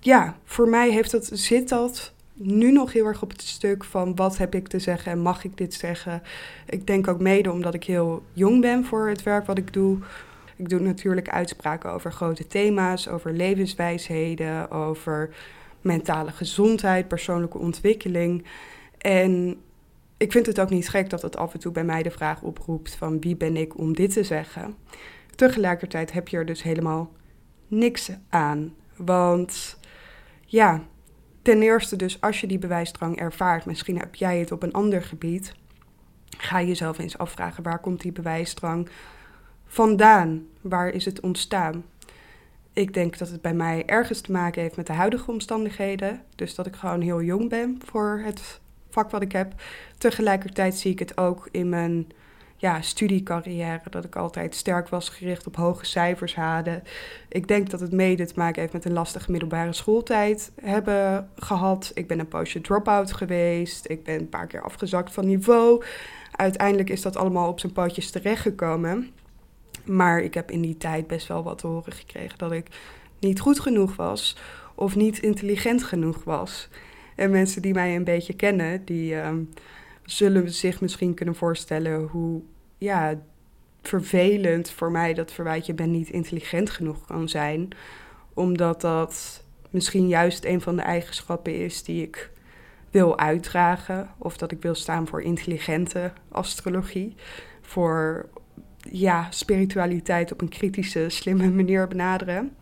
ja, 0.00 0.36
voor 0.44 0.68
mij 0.68 0.90
heeft 0.90 1.10
dat, 1.10 1.30
zit 1.32 1.68
dat 1.68 2.12
nu 2.38 2.72
nog 2.72 2.92
heel 2.92 3.06
erg 3.06 3.22
op 3.22 3.30
het 3.30 3.42
stuk 3.42 3.84
van 3.84 4.14
wat 4.14 4.38
heb 4.38 4.54
ik 4.54 4.68
te 4.68 4.78
zeggen 4.78 5.12
en 5.12 5.20
mag 5.20 5.44
ik 5.44 5.56
dit 5.56 5.74
zeggen. 5.74 6.22
Ik 6.66 6.86
denk 6.86 7.08
ook 7.08 7.20
mede 7.20 7.52
omdat 7.52 7.74
ik 7.74 7.84
heel 7.84 8.22
jong 8.32 8.60
ben 8.60 8.84
voor 8.84 9.08
het 9.08 9.22
werk 9.22 9.46
wat 9.46 9.58
ik 9.58 9.72
doe. 9.72 9.98
Ik 10.56 10.68
doe 10.68 10.80
natuurlijk 10.80 11.28
uitspraken 11.28 11.92
over 11.92 12.12
grote 12.12 12.46
thema's, 12.46 13.08
over 13.08 13.32
levenswijsheden, 13.32 14.70
over 14.70 15.34
mentale 15.80 16.30
gezondheid, 16.30 17.08
persoonlijke 17.08 17.58
ontwikkeling. 17.58 18.44
En 18.98 19.56
ik 20.16 20.32
vind 20.32 20.46
het 20.46 20.60
ook 20.60 20.70
niet 20.70 20.88
gek 20.88 21.10
dat 21.10 21.22
het 21.22 21.36
af 21.36 21.52
en 21.52 21.60
toe 21.60 21.72
bij 21.72 21.84
mij 21.84 22.02
de 22.02 22.10
vraag 22.10 22.42
oproept 22.42 22.94
van 22.94 23.20
wie 23.20 23.36
ben 23.36 23.56
ik 23.56 23.78
om 23.78 23.94
dit 23.94 24.12
te 24.12 24.24
zeggen. 24.24 24.76
Tegelijkertijd 25.34 26.12
heb 26.12 26.28
je 26.28 26.36
er 26.36 26.46
dus 26.46 26.62
helemaal 26.62 27.12
niks 27.68 28.10
aan. 28.28 28.74
Want 28.96 29.78
ja, 30.44 30.82
ten 31.48 31.62
eerste 31.62 31.96
dus 31.96 32.20
als 32.20 32.40
je 32.40 32.46
die 32.46 32.58
bewijsdrang 32.58 33.18
ervaart, 33.18 33.64
misschien 33.64 33.98
heb 33.98 34.14
jij 34.14 34.38
het 34.38 34.52
op 34.52 34.62
een 34.62 34.72
ander 34.72 35.02
gebied, 35.02 35.54
ga 36.38 36.58
je 36.58 36.66
jezelf 36.66 36.98
eens 36.98 37.18
afvragen 37.18 37.62
waar 37.62 37.78
komt 37.78 38.00
die 38.00 38.12
bewijsdrang 38.12 38.88
vandaan? 39.66 40.46
Waar 40.60 40.88
is 40.88 41.04
het 41.04 41.20
ontstaan? 41.20 41.84
Ik 42.72 42.94
denk 42.94 43.18
dat 43.18 43.28
het 43.28 43.40
bij 43.40 43.54
mij 43.54 43.82
ergens 43.86 44.20
te 44.20 44.32
maken 44.32 44.62
heeft 44.62 44.76
met 44.76 44.86
de 44.86 44.92
huidige 44.92 45.30
omstandigheden. 45.30 46.22
Dus 46.34 46.54
dat 46.54 46.66
ik 46.66 46.76
gewoon 46.76 47.00
heel 47.00 47.22
jong 47.22 47.48
ben 47.48 47.78
voor 47.84 48.20
het 48.24 48.60
vak 48.90 49.10
wat 49.10 49.22
ik 49.22 49.32
heb. 49.32 49.52
Tegelijkertijd 49.98 50.74
zie 50.74 50.92
ik 50.92 50.98
het 50.98 51.18
ook 51.18 51.48
in 51.50 51.68
mijn 51.68 52.06
ja, 52.60 52.82
studiecarrière. 52.82 53.80
Dat 53.90 54.04
ik 54.04 54.16
altijd 54.16 54.54
sterk 54.54 54.88
was 54.88 55.08
gericht 55.08 55.46
op 55.46 55.56
hoge 55.56 55.86
cijfers 55.86 56.34
halen. 56.34 56.82
Ik 57.28 57.48
denk 57.48 57.70
dat 57.70 57.80
het 57.80 57.92
mede 57.92 58.26
te 58.26 58.32
maken 58.36 58.60
heeft 58.60 58.72
met 58.72 58.84
een 58.84 58.92
lastige 58.92 59.30
middelbare 59.30 59.72
schooltijd 59.72 60.52
hebben 60.60 61.30
gehad. 61.36 61.90
Ik 61.94 62.06
ben 62.06 62.18
een 62.18 62.28
poosje 62.28 62.60
drop-out 62.60 63.12
geweest. 63.12 63.88
Ik 63.88 64.04
ben 64.04 64.18
een 64.18 64.28
paar 64.28 64.46
keer 64.46 64.62
afgezakt 64.62 65.12
van 65.12 65.26
niveau. 65.26 65.84
Uiteindelijk 66.32 66.90
is 66.90 67.02
dat 67.02 67.16
allemaal 67.16 67.48
op 67.48 67.60
zijn 67.60 67.72
pootjes 67.72 68.10
terechtgekomen. 68.10 69.10
Maar 69.84 70.20
ik 70.20 70.34
heb 70.34 70.50
in 70.50 70.60
die 70.60 70.76
tijd 70.76 71.06
best 71.06 71.28
wel 71.28 71.42
wat 71.42 71.58
te 71.58 71.66
horen 71.66 71.92
gekregen 71.92 72.38
dat 72.38 72.52
ik 72.52 72.66
niet 73.18 73.40
goed 73.40 73.60
genoeg 73.60 73.96
was 73.96 74.36
of 74.74 74.96
niet 74.96 75.18
intelligent 75.18 75.84
genoeg 75.84 76.24
was. 76.24 76.68
En 77.16 77.30
mensen 77.30 77.62
die 77.62 77.74
mij 77.74 77.96
een 77.96 78.04
beetje 78.04 78.34
kennen, 78.34 78.84
die 78.84 79.20
ehm, 79.20 79.38
zullen 80.10 80.50
zich 80.50 80.80
misschien 80.80 81.14
kunnen 81.14 81.34
voorstellen 81.34 82.06
hoe 82.06 82.42
ja, 82.78 83.18
vervelend 83.82 84.70
voor 84.70 84.90
mij 84.90 85.14
dat 85.14 85.32
verwijtje 85.32 85.74
ben 85.74 85.90
niet 85.90 86.08
intelligent 86.08 86.70
genoeg 86.70 87.06
kan 87.06 87.28
zijn. 87.28 87.68
Omdat 88.34 88.80
dat 88.80 89.44
misschien 89.70 90.08
juist 90.08 90.44
een 90.44 90.60
van 90.60 90.76
de 90.76 90.82
eigenschappen 90.82 91.54
is 91.54 91.82
die 91.82 92.02
ik 92.02 92.30
wil 92.90 93.18
uitdragen. 93.18 94.08
Of 94.18 94.36
dat 94.36 94.52
ik 94.52 94.62
wil 94.62 94.74
staan 94.74 95.06
voor 95.06 95.22
intelligente 95.22 96.12
astrologie. 96.28 97.14
Voor 97.60 98.28
ja, 98.90 99.30
spiritualiteit 99.30 100.32
op 100.32 100.40
een 100.40 100.48
kritische, 100.48 101.08
slimme 101.08 101.50
manier 101.50 101.88
benaderen. 101.88 102.56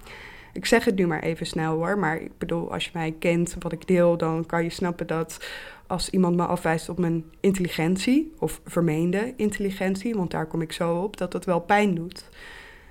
Ik 0.52 0.66
zeg 0.66 0.84
het 0.84 0.96
nu 0.96 1.06
maar 1.06 1.22
even 1.22 1.46
snel 1.46 1.74
hoor, 1.74 1.98
maar 1.98 2.16
ik 2.20 2.38
bedoel, 2.38 2.72
als 2.72 2.84
je 2.84 2.90
mij 2.92 3.14
kent, 3.18 3.56
wat 3.58 3.72
ik 3.72 3.86
deel, 3.86 4.16
dan 4.16 4.46
kan 4.46 4.62
je 4.62 4.70
snappen 4.70 5.06
dat 5.06 5.46
als 5.86 6.10
iemand 6.10 6.36
me 6.36 6.46
afwijst 6.46 6.88
op 6.88 6.98
mijn 6.98 7.24
intelligentie, 7.40 8.34
of 8.38 8.60
vermeende 8.64 9.34
intelligentie, 9.36 10.14
want 10.14 10.30
daar 10.30 10.46
kom 10.46 10.62
ik 10.62 10.72
zo 10.72 11.02
op, 11.02 11.16
dat 11.16 11.32
dat 11.32 11.44
wel 11.44 11.60
pijn 11.60 11.94
doet. 11.94 12.28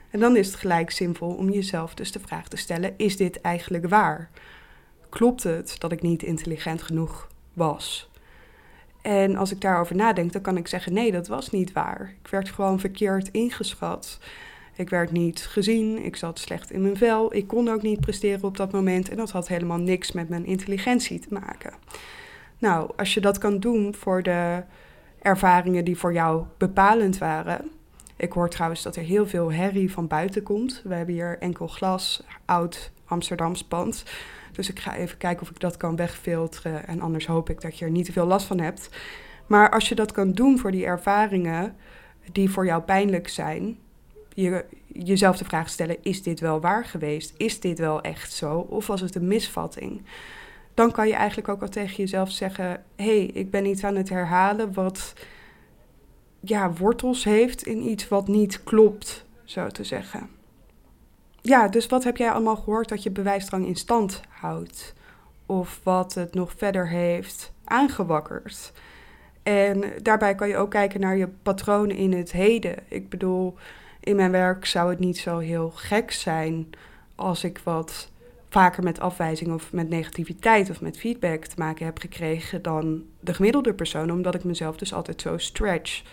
En 0.10 0.20
dan 0.20 0.36
is 0.36 0.48
het 0.48 0.56
gelijk 0.56 0.92
zinvol 0.92 1.34
om 1.34 1.50
jezelf 1.50 1.94
dus 1.94 2.12
de 2.12 2.20
vraag 2.20 2.48
te 2.48 2.58
stellen: 2.58 2.94
is 2.98 3.18
dit 3.18 3.42
eigenlijk 3.42 3.88
waar? 3.88 4.30
Klopt 5.10 5.44
het 5.44 5.76
dat 5.80 5.92
ik 5.92 6.02
niet 6.02 6.24
intelligent 6.24 6.82
genoeg 6.82 7.30
was? 7.54 8.10
En 9.02 9.36
als 9.36 9.52
ik 9.52 9.62
daarover 9.62 9.96
nadenk, 9.96 10.32
dan 10.32 10.42
kan 10.42 10.58
ik 10.58 10.68
zeggen: 10.68 10.94
nee, 10.94 11.12
dat 11.12 11.28
was 11.28 11.50
niet 11.50 11.72
waar. 11.72 12.16
Ik 12.24 12.28
werd 12.28 12.50
gewoon 12.50 12.80
verkeerd 12.80 13.30
ingeschat. 13.32 14.20
Ik 14.76 14.90
werd 14.90 15.12
niet 15.12 15.40
gezien, 15.40 16.06
ik 16.06 16.16
zat 16.16 16.40
slecht 16.40 16.72
in 16.72 16.82
mijn 16.82 16.98
vel, 16.98 17.36
ik 17.36 17.48
kon 17.48 17.70
ook 17.70 17.82
niet 17.82 18.00
presteren 18.00 18.44
op 18.44 18.58
dat 18.58 18.72
moment 18.72 19.10
en 19.10 19.18
dat 19.18 19.32
had 19.32 19.48
helemaal 19.48 19.78
niks 19.78 20.12
met 20.12 20.30
mijn 20.30 20.46
intelligentie 20.46 21.20
te 21.20 21.28
maken. 21.30 21.74
Nou, 22.66 22.90
als 22.96 23.14
je 23.14 23.22
dat 23.22 23.38
kan 23.38 23.60
doen 23.60 23.96
voor 23.96 24.24
de 24.24 24.64
ervaringen 25.22 25.86
die 25.86 25.98
voor 25.98 26.14
jou 26.14 26.46
bepalend 26.58 27.18
waren. 27.18 27.72
Ik 28.16 28.32
hoor 28.32 28.50
trouwens 28.50 28.84
dat 28.84 28.96
er 28.96 29.04
heel 29.04 29.28
veel 29.28 29.52
herrie 29.52 29.92
van 29.92 30.08
buiten 30.08 30.44
komt. 30.44 30.82
We 30.84 30.94
hebben 30.94 31.16
hier 31.16 31.38
enkel 31.40 31.68
glas, 31.68 32.24
oud 32.46 32.92
Amsterdams 33.06 33.64
pand. 33.64 34.04
Dus 34.52 34.70
ik 34.70 34.80
ga 34.80 34.96
even 34.96 35.18
kijken 35.18 35.42
of 35.42 35.50
ik 35.50 35.60
dat 35.60 35.78
kan 35.78 35.96
wegfilteren. 35.96 36.88
En 36.88 37.02
anders 37.02 37.26
hoop 37.26 37.50
ik 37.50 37.62
dat 37.62 37.80
je 37.80 37.86
er 37.86 37.92
niet 37.92 38.06
te 38.06 38.12
veel 38.12 38.26
last 38.26 38.48
van 38.48 38.60
hebt. 38.60 38.90
Maar 39.48 39.70
als 39.70 39.90
je 39.90 39.96
dat 39.96 40.12
kan 40.12 40.32
doen 40.32 40.60
voor 40.60 40.72
die 40.72 40.86
ervaringen 40.86 41.76
die 42.32 42.50
voor 42.50 42.66
jou 42.66 42.82
pijnlijk 42.82 43.28
zijn, 43.28 43.78
je, 44.34 44.66
jezelf 44.88 45.38
de 45.38 45.46
vraag 45.46 45.70
stellen: 45.70 45.98
is 46.02 46.24
dit 46.24 46.40
wel 46.40 46.60
waar 46.60 46.86
geweest? 46.86 47.34
Is 47.38 47.60
dit 47.60 47.80
wel 47.80 48.02
echt 48.02 48.34
zo? 48.34 48.58
Of 48.58 48.88
was 48.88 49.02
het 49.02 49.16
een 49.16 49.28
misvatting? 49.28 50.02
Dan 50.76 50.92
kan 50.92 51.08
je 51.08 51.14
eigenlijk 51.14 51.48
ook 51.48 51.62
al 51.62 51.70
tegen 51.70 51.96
jezelf 51.96 52.32
zeggen: 52.32 52.84
hé, 52.96 53.06
hey, 53.06 53.26
ik 53.26 53.52
ben 53.52 53.66
iets 53.66 53.84
aan 53.84 53.96
het 53.96 54.10
herhalen 54.10 54.74
wat 54.74 55.14
ja, 56.40 56.74
wortels 56.74 57.24
heeft 57.24 57.64
in 57.64 57.90
iets 57.90 58.08
wat 58.08 58.28
niet 58.28 58.64
klopt, 58.64 59.26
zo 59.44 59.68
te 59.68 59.84
zeggen. 59.84 60.30
Ja, 61.42 61.68
dus 61.68 61.88
wat 61.88 62.04
heb 62.04 62.18
jij 62.18 62.32
allemaal 62.32 62.56
gehoord 62.56 62.90
dat 62.90 63.04
je 63.04 63.12
bewijsdrang 63.12 63.66
in 63.66 63.76
stand 63.76 64.22
houdt? 64.30 64.94
Of 65.46 65.80
wat 65.84 66.14
het 66.14 66.34
nog 66.34 66.54
verder 66.58 66.88
heeft 66.90 67.52
aangewakkerd? 67.64 68.72
En 69.44 69.84
daarbij 70.02 70.36
kan 70.36 70.48
je 70.48 70.58
ook 70.58 70.72
kijken 70.72 71.00
naar 71.00 71.18
je 71.18 71.28
patronen 71.28 71.96
in 71.96 72.14
het 72.14 72.32
heden. 72.32 72.76
Ik 72.88 73.10
bedoel, 73.10 73.56
in 74.00 74.16
mijn 74.16 74.32
werk 74.32 74.66
zou 74.66 74.90
het 74.90 75.00
niet 75.00 75.18
zo 75.18 75.38
heel 75.38 75.70
gek 75.70 76.12
zijn 76.12 76.70
als 77.16 77.44
ik 77.44 77.60
wat 77.64 78.12
vaker 78.56 78.84
met 78.84 79.00
afwijzing 79.00 79.54
of 79.54 79.74
met 79.74 79.90
negativiteit 79.90 80.70
of 80.70 80.82
met 80.82 80.98
feedback 80.98 81.46
te 81.46 81.56
maken 81.58 81.86
heb 81.86 82.00
gekregen 82.00 82.62
dan 82.62 83.04
de 83.20 83.34
gemiddelde 83.34 83.74
persoon, 83.74 84.12
omdat 84.12 84.36
ik 84.36 84.44
mezelf 84.44 84.78
dus 84.78 84.94
altijd 84.94 85.22
zo 85.22 85.38
stretch. 85.38 86.04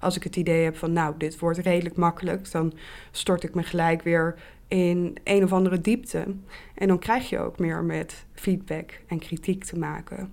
Als 0.00 0.16
ik 0.16 0.22
het 0.22 0.36
idee 0.36 0.64
heb 0.64 0.76
van, 0.76 0.92
nou, 0.92 1.14
dit 1.18 1.38
wordt 1.38 1.58
redelijk 1.58 1.96
makkelijk, 1.96 2.50
dan 2.50 2.72
stort 3.10 3.42
ik 3.42 3.54
me 3.54 3.62
gelijk 3.62 4.02
weer 4.02 4.34
in 4.68 5.16
een 5.24 5.44
of 5.44 5.52
andere 5.52 5.80
diepte. 5.80 6.24
En 6.74 6.88
dan 6.88 6.98
krijg 6.98 7.28
je 7.28 7.38
ook 7.38 7.58
meer 7.58 7.84
met 7.84 8.24
feedback 8.34 9.00
en 9.06 9.18
kritiek 9.18 9.64
te 9.64 9.78
maken. 9.78 10.32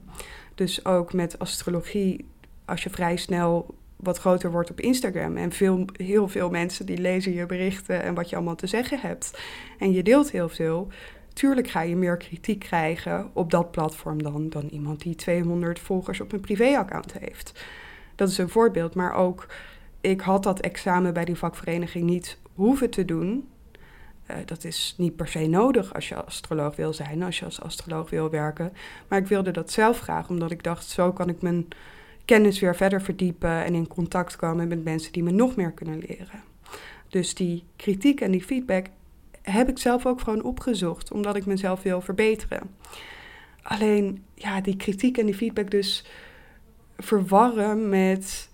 Dus 0.56 0.86
ook 0.86 1.14
met 1.14 1.40
astrologie, 1.40 2.26
als 2.66 2.84
je 2.84 2.90
vrij 2.90 3.18
snel 3.18 3.76
wat 3.96 4.18
groter 4.18 4.52
wordt 4.52 4.72
op 4.72 4.80
Instagram. 4.80 5.38
En 5.38 5.52
veel, 5.52 5.86
heel 5.94 6.28
veel 6.28 6.50
mensen 6.50 6.86
die 6.86 6.98
lezen 6.98 7.34
je 7.34 7.46
berichten 7.46 8.04
en 8.04 8.14
wat 8.14 8.30
je 8.30 8.36
allemaal 8.36 8.56
te 8.56 8.68
zeggen 8.68 9.00
hebt. 9.00 9.40
En 9.80 9.92
je 9.92 10.04
deelt 10.04 10.32
heel 10.32 10.50
veel. 10.50 10.88
Tuurlijk 11.40 11.68
ga 11.68 11.82
je 11.82 11.96
meer 11.96 12.18
kritiek 12.18 12.60
krijgen 12.60 13.30
op 13.34 13.52
dat 13.52 13.72
platform 13.72 14.24
dan, 14.24 14.50
dan 14.50 14.68
iemand 14.68 15.02
die 15.02 15.16
200 15.16 15.80
volgers 15.80 16.22
op 16.22 16.32
een 16.32 16.40
privéaccount 16.40 17.14
heeft. 17.20 17.66
Dat 18.16 18.30
is 18.30 18.38
een 18.38 18.50
voorbeeld. 18.50 18.96
Maar 18.96 19.14
ook, 19.14 19.48
ik 20.02 20.22
had 20.22 20.44
dat 20.44 20.60
examen 20.60 21.14
bij 21.14 21.26
die 21.26 21.36
vakvereniging 21.36 22.06
niet 22.06 22.38
hoeven 22.54 22.90
te 22.90 23.06
doen. 23.06 23.48
Uh, 24.32 24.36
dat 24.46 24.64
is 24.64 24.96
niet 24.98 25.16
per 25.16 25.28
se 25.28 25.48
nodig 25.48 25.94
als 25.94 26.10
je 26.10 26.24
astroloog 26.24 26.76
wil 26.76 26.94
zijn, 26.94 27.24
als 27.24 27.40
je 27.40 27.46
als 27.46 27.62
astroloog 27.62 28.10
wil 28.10 28.30
werken. 28.30 28.74
Maar 29.08 29.20
ik 29.20 29.28
wilde 29.28 29.52
dat 29.52 29.72
zelf 29.72 30.00
graag, 30.00 30.30
omdat 30.30 30.52
ik 30.52 30.64
dacht, 30.64 30.86
zo 30.86 31.14
kan 31.14 31.30
ik 31.30 31.42
mijn 31.42 31.68
kennis 32.26 32.60
weer 32.60 32.76
verder 32.76 33.02
verdiepen 33.02 33.64
en 33.64 33.74
in 33.74 33.88
contact 33.88 34.36
komen 34.36 34.68
met 34.68 34.84
mensen 34.84 35.12
die 35.12 35.24
me 35.24 35.32
nog 35.32 35.56
meer 35.56 35.72
kunnen 35.72 36.00
leren. 36.00 36.44
Dus 37.08 37.34
die 37.34 37.64
kritiek 37.76 38.22
en 38.22 38.32
die 38.32 38.44
feedback 38.44 38.86
heb 39.52 39.70
ik 39.70 39.78
zelf 39.78 40.06
ook 40.06 40.22
gewoon 40.22 40.44
opgezocht, 40.44 41.12
omdat 41.12 41.36
ik 41.36 41.46
mezelf 41.46 41.82
wil 41.82 42.02
verbeteren. 42.02 42.76
Alleen, 43.62 44.24
ja, 44.34 44.62
die 44.62 44.76
kritiek 44.76 45.18
en 45.18 45.26
die 45.26 45.36
feedback 45.36 45.72
dus 45.72 46.06
verwarren 46.98 47.90
met 47.90 48.50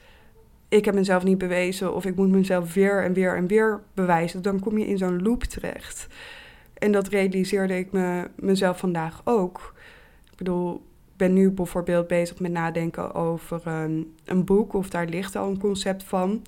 ik 0.69 0.85
heb 0.85 0.93
mezelf 0.93 1.23
niet 1.23 1.37
bewezen 1.37 1.95
of 1.95 2.05
ik 2.05 2.15
moet 2.15 2.29
mezelf 2.29 2.73
weer 2.73 3.03
en 3.03 3.13
weer 3.13 3.35
en 3.35 3.47
weer 3.47 3.81
bewijzen, 3.93 4.41
dan 4.41 4.59
kom 4.59 4.77
je 4.77 4.87
in 4.87 4.97
zo'n 4.97 5.21
loop 5.21 5.43
terecht. 5.43 6.07
En 6.73 6.91
dat 6.91 7.07
realiseerde 7.07 7.77
ik 7.77 7.91
me 7.91 8.29
mezelf 8.35 8.77
vandaag 8.77 9.21
ook. 9.23 9.73
Ik 10.31 10.37
bedoel, 10.37 10.85
ben 11.17 11.33
nu 11.33 11.51
bijvoorbeeld 11.51 12.07
bezig 12.07 12.39
met 12.39 12.51
nadenken 12.51 13.13
over 13.13 13.67
een, 13.67 14.15
een 14.25 14.45
boek 14.45 14.73
of 14.73 14.89
daar 14.89 15.05
ligt 15.05 15.35
al 15.35 15.49
een 15.49 15.59
concept 15.59 16.03
van. 16.03 16.41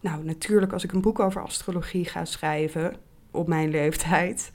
Nou, 0.00 0.24
natuurlijk, 0.24 0.72
als 0.72 0.84
ik 0.84 0.92
een 0.92 1.00
boek 1.00 1.20
over 1.20 1.42
astrologie 1.42 2.04
ga 2.04 2.24
schrijven 2.24 2.96
op 3.32 3.48
mijn 3.48 3.70
leeftijd, 3.70 4.52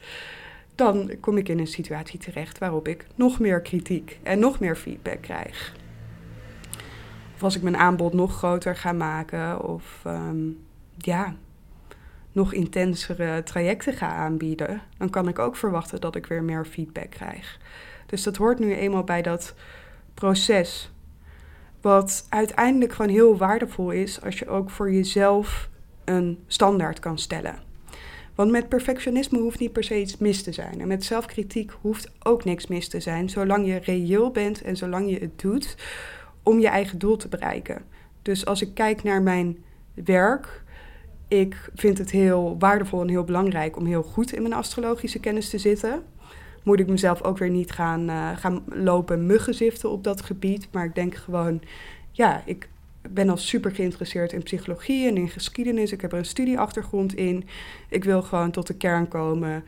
dan 0.75 1.11
kom 1.19 1.37
ik 1.37 1.49
in 1.49 1.59
een 1.59 1.67
situatie 1.67 2.19
terecht 2.19 2.57
waarop 2.57 2.87
ik 2.87 3.05
nog 3.15 3.39
meer 3.39 3.61
kritiek 3.61 4.19
en 4.23 4.39
nog 4.39 4.59
meer 4.59 4.75
feedback 4.75 5.21
krijg. 5.21 5.75
Of 7.35 7.43
als 7.43 7.55
ik 7.55 7.61
mijn 7.61 7.77
aanbod 7.77 8.13
nog 8.13 8.37
groter 8.37 8.75
ga 8.75 8.91
maken, 8.91 9.63
of 9.63 10.01
ehm, 10.03 10.49
ja, 10.97 11.35
nog 12.31 12.53
intensere 12.53 13.43
trajecten 13.43 13.93
ga 13.93 14.15
aanbieden, 14.15 14.81
dan 14.97 15.09
kan 15.09 15.27
ik 15.27 15.39
ook 15.39 15.55
verwachten 15.55 16.01
dat 16.01 16.15
ik 16.15 16.25
weer 16.25 16.43
meer 16.43 16.65
feedback 16.65 17.09
krijg. 17.09 17.59
Dus 18.05 18.23
dat 18.23 18.35
hoort 18.35 18.59
nu 18.59 18.73
eenmaal 18.73 19.03
bij 19.03 19.21
dat 19.21 19.53
proces. 20.13 20.91
Wat 21.81 22.25
uiteindelijk 22.29 22.93
gewoon 22.93 23.11
heel 23.11 23.37
waardevol 23.37 23.91
is 23.91 24.21
als 24.21 24.39
je 24.39 24.47
ook 24.47 24.69
voor 24.69 24.91
jezelf 24.91 25.69
een 26.05 26.43
standaard 26.47 26.99
kan 26.99 27.17
stellen. 27.17 27.66
Want 28.37 28.51
met 28.51 28.69
perfectionisme 28.69 29.39
hoeft 29.39 29.59
niet 29.59 29.71
per 29.71 29.83
se 29.83 29.99
iets 29.99 30.17
mis 30.17 30.43
te 30.43 30.51
zijn. 30.51 30.81
En 30.81 30.87
met 30.87 31.03
zelfkritiek 31.03 31.71
hoeft 31.81 32.11
ook 32.23 32.43
niks 32.45 32.67
mis 32.67 32.87
te 32.87 32.99
zijn, 32.99 33.29
zolang 33.29 33.67
je 33.67 33.75
reëel 33.75 34.31
bent 34.31 34.61
en 34.61 34.77
zolang 34.77 35.09
je 35.09 35.19
het 35.19 35.39
doet 35.39 35.75
om 36.43 36.59
je 36.59 36.67
eigen 36.67 36.99
doel 36.99 37.17
te 37.17 37.27
bereiken. 37.27 37.81
Dus 38.21 38.45
als 38.45 38.61
ik 38.61 38.73
kijk 38.73 39.03
naar 39.03 39.21
mijn 39.21 39.57
werk, 39.93 40.63
ik 41.27 41.69
vind 41.75 41.97
het 41.97 42.11
heel 42.11 42.55
waardevol 42.59 43.01
en 43.01 43.09
heel 43.09 43.23
belangrijk 43.23 43.77
om 43.77 43.85
heel 43.85 44.03
goed 44.03 44.33
in 44.33 44.41
mijn 44.41 44.53
astrologische 44.53 45.19
kennis 45.19 45.49
te 45.49 45.57
zitten. 45.57 46.03
Moet 46.63 46.79
ik 46.79 46.87
mezelf 46.87 47.23
ook 47.23 47.37
weer 47.37 47.49
niet 47.49 47.71
gaan, 47.71 48.09
uh, 48.09 48.37
gaan 48.37 48.63
lopen 48.65 49.25
muggenziften 49.25 49.91
op 49.91 50.03
dat 50.03 50.21
gebied. 50.21 50.67
Maar 50.71 50.85
ik 50.85 50.95
denk 50.95 51.15
gewoon, 51.15 51.61
ja, 52.11 52.41
ik 52.45 52.69
ben 53.09 53.29
al 53.29 53.37
super 53.37 53.71
geïnteresseerd 53.71 54.33
in 54.33 54.43
psychologie 54.43 55.07
en 55.07 55.17
in 55.17 55.29
geschiedenis. 55.29 55.91
Ik 55.91 56.01
heb 56.01 56.11
er 56.11 56.17
een 56.17 56.25
studieachtergrond 56.25 57.15
in. 57.15 57.47
Ik 57.89 58.03
wil 58.03 58.21
gewoon 58.21 58.51
tot 58.51 58.67
de 58.67 58.77
kern 58.77 59.07
komen. 59.07 59.65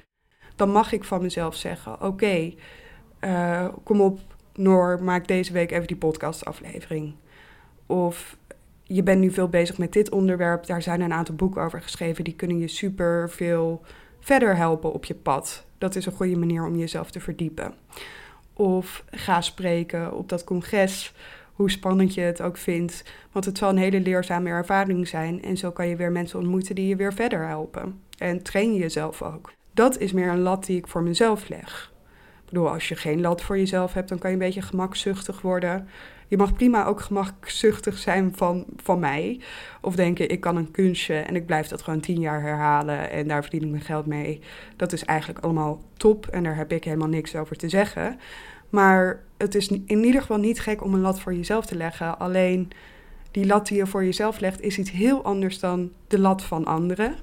Dan 0.56 0.72
mag 0.72 0.92
ik 0.92 1.04
van 1.04 1.22
mezelf 1.22 1.56
zeggen: 1.56 2.02
Oké, 2.02 2.54
eh, 3.20 3.68
kom 3.84 4.02
op, 4.02 4.20
Noor, 4.56 5.04
maak 5.04 5.28
deze 5.28 5.54
week 5.54 5.72
even 5.72 5.88
die 5.88 5.98
podcastaflevering. 5.98 7.16
Of 7.86 8.38
je 8.84 9.04
bent 9.04 9.20
nu 9.20 9.32
veel 9.32 9.50
bezig 9.50 9.78
met 9.78 9.94
dit 9.94 10.12
onderwerp. 10.12 10.66
Daar 10.66 10.82
zijn 10.82 11.02
een 11.02 11.14
aantal 11.14 11.36
boeken 11.36 11.62
over 11.62 11.82
geschreven. 11.82 12.24
Die 12.24 12.36
kunnen 12.36 12.60
je 12.60 12.68
super 12.68 13.30
veel 13.30 13.82
verder 14.20 14.56
helpen 14.56 14.94
op 14.94 15.06
je 15.06 15.16
pad. 15.16 15.66
Dat 15.78 15.96
is 15.96 16.06
een 16.06 16.12
goede 16.12 16.38
manier 16.38 16.66
om 16.66 16.76
jezelf 16.76 17.12
te 17.12 17.20
verdiepen. 17.20 17.74
Of 18.54 19.04
ga 19.12 19.42
spreken 19.42 20.14
op 20.14 20.30
dat 20.30 20.44
congres 20.44 21.14
hoe 21.60 21.72
spannend 21.72 22.14
je 22.14 22.22
het 22.22 22.42
ook 22.42 22.58
vindt. 22.58 23.04
Want 23.32 23.46
het 23.46 23.58
zal 23.58 23.70
een 23.70 23.78
hele 23.78 24.00
leerzame 24.00 24.50
ervaring 24.50 25.08
zijn. 25.08 25.44
En 25.44 25.58
zo 25.58 25.72
kan 25.72 25.88
je 25.88 25.96
weer 25.96 26.12
mensen 26.12 26.40
ontmoeten 26.40 26.76
die 26.76 26.88
je 26.88 26.96
weer 26.96 27.14
verder 27.14 27.48
helpen. 27.48 28.02
En 28.18 28.44
train 28.44 28.74
je 28.74 28.80
jezelf 28.80 29.22
ook. 29.22 29.52
Dat 29.74 29.98
is 29.98 30.12
meer 30.12 30.30
een 30.30 30.40
lat 30.40 30.66
die 30.66 30.78
ik 30.78 30.88
voor 30.88 31.04
mezelf 31.04 31.50
leg. 31.50 31.94
Ik 32.40 32.46
bedoel, 32.46 32.70
als 32.70 32.88
je 32.88 32.96
geen 32.96 33.22
lat 33.22 33.42
voor 33.42 33.58
jezelf 33.58 33.94
hebt, 33.94 34.10
dan 34.10 34.20
kan 34.20 34.30
je 34.30 34.36
een 34.36 34.42
beetje 34.44 34.62
gemakzuchtig 34.62 35.42
worden. 35.42 35.88
Je 36.28 36.38
mag 36.38 36.54
prima 36.54 36.86
ook 36.86 37.02
gemakzuchtig 37.02 37.98
zijn 37.98 38.36
van, 38.36 38.66
van 38.76 39.00
mij. 39.00 39.40
Of 39.82 39.96
denken, 39.96 40.30
ik 40.30 40.40
kan 40.40 40.56
een 40.56 40.72
kunstje 40.72 41.16
en 41.16 41.36
ik 41.36 41.46
blijf 41.46 41.68
dat 41.68 41.82
gewoon 41.82 42.00
tien 42.00 42.20
jaar 42.20 42.42
herhalen 42.42 43.12
en 43.12 43.28
daar 43.28 43.42
verdien 43.42 43.64
ik 43.64 43.70
mijn 43.70 43.82
geld 43.82 44.06
mee. 44.06 44.42
Dat 44.76 44.94
is 44.94 45.04
eigenlijk 45.06 45.40
allemaal 45.40 45.84
top 45.98 46.28
en 46.28 46.44
daar 46.44 46.56
heb 46.56 46.72
ik 46.72 46.84
helemaal 46.84 47.08
niks 47.08 47.36
over 47.36 47.56
te 47.56 47.70
zeggen. 47.70 48.20
Maar 48.70 49.24
het 49.38 49.56
is 49.56 49.68
in 49.68 50.04
ieder 50.06 50.22
geval 50.22 50.38
niet 50.38 50.60
gek 50.60 50.84
om 50.84 50.94
een 50.94 51.02
lat 51.02 51.20
voor 51.20 51.34
jezelf 51.34 51.66
te 51.66 51.76
leggen. 51.76 52.20
Alleen 52.20 52.72
die 53.32 53.46
lat 53.46 53.68
die 53.68 53.78
je 53.78 53.88
voor 53.88 54.04
jezelf 54.04 54.40
legt 54.40 54.62
is 54.62 54.78
iets 54.78 54.92
heel 54.92 55.24
anders 55.24 55.60
dan 55.60 55.92
de 56.08 56.20
lat 56.20 56.44
van 56.44 56.66
anderen. 56.66 57.16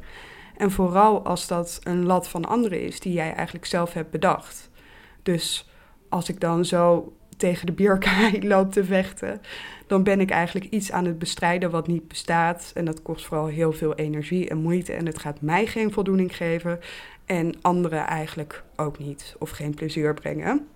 En 0.56 0.70
vooral 0.70 1.24
als 1.24 1.46
dat 1.46 1.80
een 1.82 2.04
lat 2.04 2.28
van 2.28 2.44
anderen 2.44 2.80
is 2.80 3.00
die 3.00 3.12
jij 3.12 3.34
eigenlijk 3.34 3.66
zelf 3.66 3.92
hebt 3.92 4.10
bedacht. 4.10 4.70
Dus 5.22 5.70
als 6.08 6.28
ik 6.28 6.40
dan 6.40 6.64
zo 6.64 7.12
tegen 7.36 7.66
de 7.66 7.72
bierkaai 7.72 8.42
loop 8.48 8.72
te 8.72 8.84
vechten, 8.84 9.40
dan 9.86 10.02
ben 10.02 10.20
ik 10.20 10.30
eigenlijk 10.30 10.66
iets 10.66 10.92
aan 10.92 11.04
het 11.04 11.18
bestrijden 11.18 11.70
wat 11.70 11.86
niet 11.86 12.08
bestaat. 12.08 12.70
En 12.74 12.84
dat 12.84 13.02
kost 13.02 13.24
vooral 13.24 13.46
heel 13.46 13.72
veel 13.72 13.94
energie 13.94 14.48
en 14.48 14.58
moeite. 14.58 14.92
En 14.92 15.06
het 15.06 15.18
gaat 15.18 15.40
mij 15.40 15.66
geen 15.66 15.92
voldoening 15.92 16.36
geven. 16.36 16.78
En 17.24 17.54
anderen 17.60 18.06
eigenlijk 18.06 18.64
ook 18.76 18.98
niet. 18.98 19.36
Of 19.38 19.50
geen 19.50 19.74
plezier 19.74 20.14
brengen. 20.14 20.66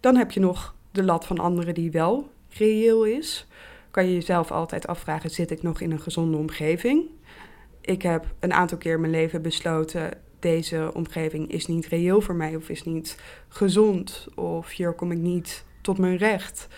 Dan 0.00 0.16
heb 0.16 0.30
je 0.30 0.40
nog 0.40 0.74
de 0.90 1.02
lat 1.02 1.26
van 1.26 1.38
anderen 1.38 1.74
die 1.74 1.90
wel 1.90 2.30
reëel 2.48 3.04
is. 3.04 3.46
Kan 3.90 4.06
je 4.06 4.14
jezelf 4.14 4.50
altijd 4.50 4.86
afvragen: 4.86 5.30
zit 5.30 5.50
ik 5.50 5.62
nog 5.62 5.80
in 5.80 5.90
een 5.90 6.00
gezonde 6.00 6.36
omgeving? 6.36 7.08
Ik 7.80 8.02
heb 8.02 8.26
een 8.40 8.52
aantal 8.52 8.78
keer 8.78 8.94
in 8.94 9.00
mijn 9.00 9.12
leven 9.12 9.42
besloten: 9.42 10.10
deze 10.38 10.90
omgeving 10.94 11.50
is 11.50 11.66
niet 11.66 11.86
reëel 11.86 12.20
voor 12.20 12.34
mij 12.34 12.56
of 12.56 12.68
is 12.68 12.84
niet 12.84 13.20
gezond 13.48 14.28
of 14.34 14.70
hier 14.70 14.92
kom 14.92 15.12
ik 15.12 15.18
niet 15.18 15.64
tot 15.80 15.98
mijn 15.98 16.16
recht. 16.16 16.68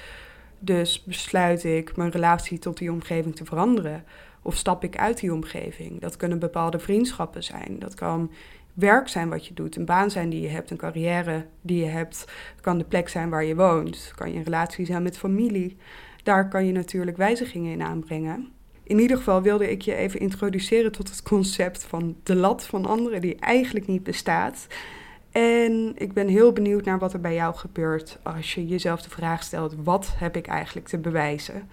Dus 0.58 1.04
besluit 1.04 1.64
ik 1.64 1.96
mijn 1.96 2.10
relatie 2.10 2.58
tot 2.58 2.78
die 2.78 2.92
omgeving 2.92 3.36
te 3.36 3.44
veranderen. 3.44 4.04
Of 4.42 4.56
stap 4.56 4.84
ik 4.84 4.98
uit 4.98 5.20
die 5.20 5.32
omgeving? 5.32 6.00
Dat 6.00 6.16
kunnen 6.16 6.38
bepaalde 6.38 6.78
vriendschappen 6.78 7.44
zijn. 7.44 7.78
Dat 7.78 7.94
kan 7.94 8.30
werk 8.74 9.08
zijn 9.08 9.28
wat 9.28 9.46
je 9.46 9.54
doet, 9.54 9.76
een 9.76 9.84
baan 9.84 10.10
zijn 10.10 10.28
die 10.28 10.40
je 10.40 10.48
hebt, 10.48 10.70
een 10.70 10.76
carrière 10.76 11.46
die 11.60 11.84
je 11.84 11.90
hebt. 11.90 12.24
Kan 12.60 12.78
de 12.78 12.84
plek 12.84 13.08
zijn 13.08 13.30
waar 13.30 13.44
je 13.44 13.56
woont. 13.56 14.12
Kan 14.14 14.30
je 14.30 14.36
een 14.36 14.44
relatie 14.44 14.86
zijn 14.86 15.02
met 15.02 15.18
familie. 15.18 15.76
Daar 16.22 16.48
kan 16.48 16.66
je 16.66 16.72
natuurlijk 16.72 17.16
wijzigingen 17.16 17.72
in 17.72 17.82
aanbrengen. 17.82 18.52
In 18.82 18.98
ieder 18.98 19.16
geval 19.16 19.42
wilde 19.42 19.70
ik 19.70 19.82
je 19.82 19.94
even 19.94 20.20
introduceren 20.20 20.92
tot 20.92 21.08
het 21.08 21.22
concept 21.22 21.84
van 21.84 22.16
de 22.22 22.34
lat 22.34 22.66
van 22.66 22.86
anderen, 22.86 23.20
die 23.20 23.36
eigenlijk 23.36 23.86
niet 23.86 24.02
bestaat. 24.02 24.66
En 25.30 25.92
ik 25.96 26.12
ben 26.12 26.28
heel 26.28 26.52
benieuwd 26.52 26.84
naar 26.84 26.98
wat 26.98 27.12
er 27.12 27.20
bij 27.20 27.34
jou 27.34 27.54
gebeurt 27.54 28.18
als 28.22 28.54
je 28.54 28.66
jezelf 28.66 29.02
de 29.02 29.10
vraag 29.10 29.42
stelt: 29.42 29.74
wat 29.82 30.12
heb 30.16 30.36
ik 30.36 30.46
eigenlijk 30.46 30.88
te 30.88 30.98
bewijzen? 30.98 31.68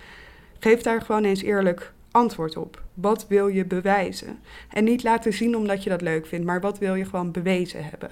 Geef 0.59 0.81
daar 0.81 1.01
gewoon 1.01 1.23
eens 1.23 1.41
eerlijk 1.41 1.93
antwoord 2.11 2.57
op. 2.57 2.83
Wat 2.93 3.27
wil 3.27 3.47
je 3.47 3.65
bewijzen? 3.65 4.39
En 4.69 4.83
niet 4.83 5.03
laten 5.03 5.33
zien 5.33 5.55
omdat 5.55 5.83
je 5.83 5.89
dat 5.89 6.01
leuk 6.01 6.25
vindt, 6.25 6.45
maar 6.45 6.61
wat 6.61 6.77
wil 6.77 6.95
je 6.95 7.05
gewoon 7.05 7.31
bewezen 7.31 7.83
hebben? 7.83 8.11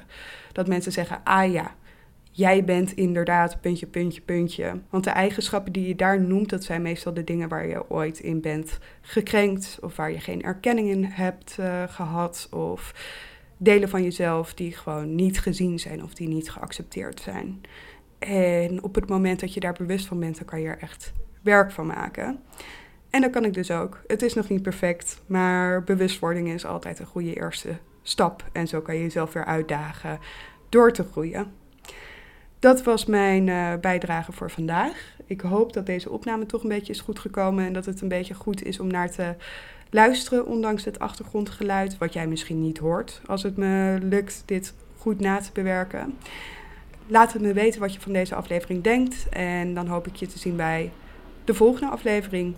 Dat 0.52 0.68
mensen 0.68 0.92
zeggen: 0.92 1.22
ah 1.24 1.52
ja, 1.52 1.76
jij 2.32 2.64
bent 2.64 2.92
inderdaad 2.92 3.62
puntje, 3.62 3.86
puntje, 3.86 4.22
puntje. 4.22 4.80
Want 4.90 5.04
de 5.04 5.10
eigenschappen 5.10 5.74
die 5.74 5.88
je 5.88 5.96
daar 5.96 6.22
noemt, 6.22 6.50
dat 6.50 6.64
zijn 6.64 6.82
meestal 6.82 7.14
de 7.14 7.24
dingen 7.24 7.50
waar 7.50 7.68
je 7.68 7.90
ooit 7.90 8.20
in 8.20 8.42
bent 8.42 8.80
gekrenkt 9.02 9.78
of 9.82 9.96
waar 9.96 10.12
je 10.12 10.20
geen 10.20 10.44
erkenning 10.44 10.90
in 10.90 11.04
hebt 11.04 11.58
uh, 11.60 11.84
gehad 11.88 12.48
of 12.52 12.94
delen 13.58 13.90
van 13.90 14.04
jezelf 14.04 14.54
die 14.54 14.72
gewoon 14.72 15.16
niet 15.16 15.40
gezien 15.40 15.80
zijn 15.80 16.04
of 16.04 16.14
die 16.14 16.28
niet 16.28 16.52
geaccepteerd 16.52 17.22
zijn. 17.22 17.62
En 18.20 18.84
op 18.84 18.96
het 18.96 19.10
moment 19.10 19.40
dat 19.40 19.54
je 19.54 19.60
daar 19.60 19.74
bewust 19.74 20.06
van 20.06 20.20
bent, 20.20 20.38
dan 20.38 20.46
kan 20.46 20.62
je 20.62 20.68
er 20.68 20.80
echt 20.80 21.14
werk 21.42 21.72
van 21.72 21.88
maken. 21.88 22.40
En 23.10 23.22
dat 23.22 23.32
kan 23.32 23.46
ik 23.46 23.54
dus 23.54 23.72
ook. 23.72 24.02
Het 24.08 24.22
is 24.22 24.34
nog 24.34 24.50
niet 24.50 24.62
perfect, 24.62 25.22
maar 25.26 25.84
bewustwording 25.84 26.50
is 26.50 26.66
altijd 26.66 27.00
een 27.00 27.06
goede 27.06 27.34
eerste 27.34 27.78
stap. 28.02 28.44
En 28.52 28.68
zo 28.68 28.82
kan 28.82 28.96
je 28.96 29.02
jezelf 29.02 29.34
weer 29.34 29.46
uitdagen 29.46 30.20
door 30.70 30.92
te 30.92 31.04
groeien. 31.12 31.52
Dat 32.60 32.84
was 32.84 33.06
mijn 33.06 33.48
uh, 33.48 33.74
bijdrage 33.82 34.32
voor 34.32 34.52
vandaag. 34.52 35.16
Ik 35.26 35.42
hoop 35.42 35.74
dat 35.74 35.86
deze 35.86 36.10
opname 36.10 36.46
toch 36.46 36.64
een 36.64 36.70
beetje 36.70 36.94
is 36.94 37.02
goed 37.02 37.20
gekomen 37.20 37.66
en 37.66 37.74
dat 37.74 37.86
het 37.86 38.02
een 38.02 38.08
beetje 38.08 38.34
goed 38.34 38.64
is 38.64 38.80
om 38.80 38.88
naar 38.88 39.12
te 39.12 39.36
luisteren, 39.90 40.46
ondanks 40.46 40.86
het 40.86 41.00
achtergrondgeluid, 41.00 41.98
wat 41.98 42.14
jij 42.14 42.28
misschien 42.28 42.62
niet 42.62 42.78
hoort 42.78 43.22
als 43.26 43.44
het 43.44 43.58
me 43.58 43.98
lukt 44.02 44.44
dit 44.46 44.74
goed 44.98 45.20
na 45.20 45.40
te 45.40 45.50
bewerken. 45.54 46.18
Laat 47.08 47.34
het 47.34 47.42
me 47.42 47.54
weten 47.54 47.80
wat 47.80 47.94
je 47.94 48.00
van 48.00 48.14
deze 48.14 48.36
aflevering 48.36 48.84
denkt 48.84 49.30
en 49.30 49.74
dan 49.74 49.88
hoop 49.88 50.08
ik 50.08 50.16
je 50.16 50.28
te 50.28 50.40
zien 50.40 50.56
bij 50.56 50.92
de 51.48 51.54
volgende 51.54 51.92
aflevering. 51.92 52.56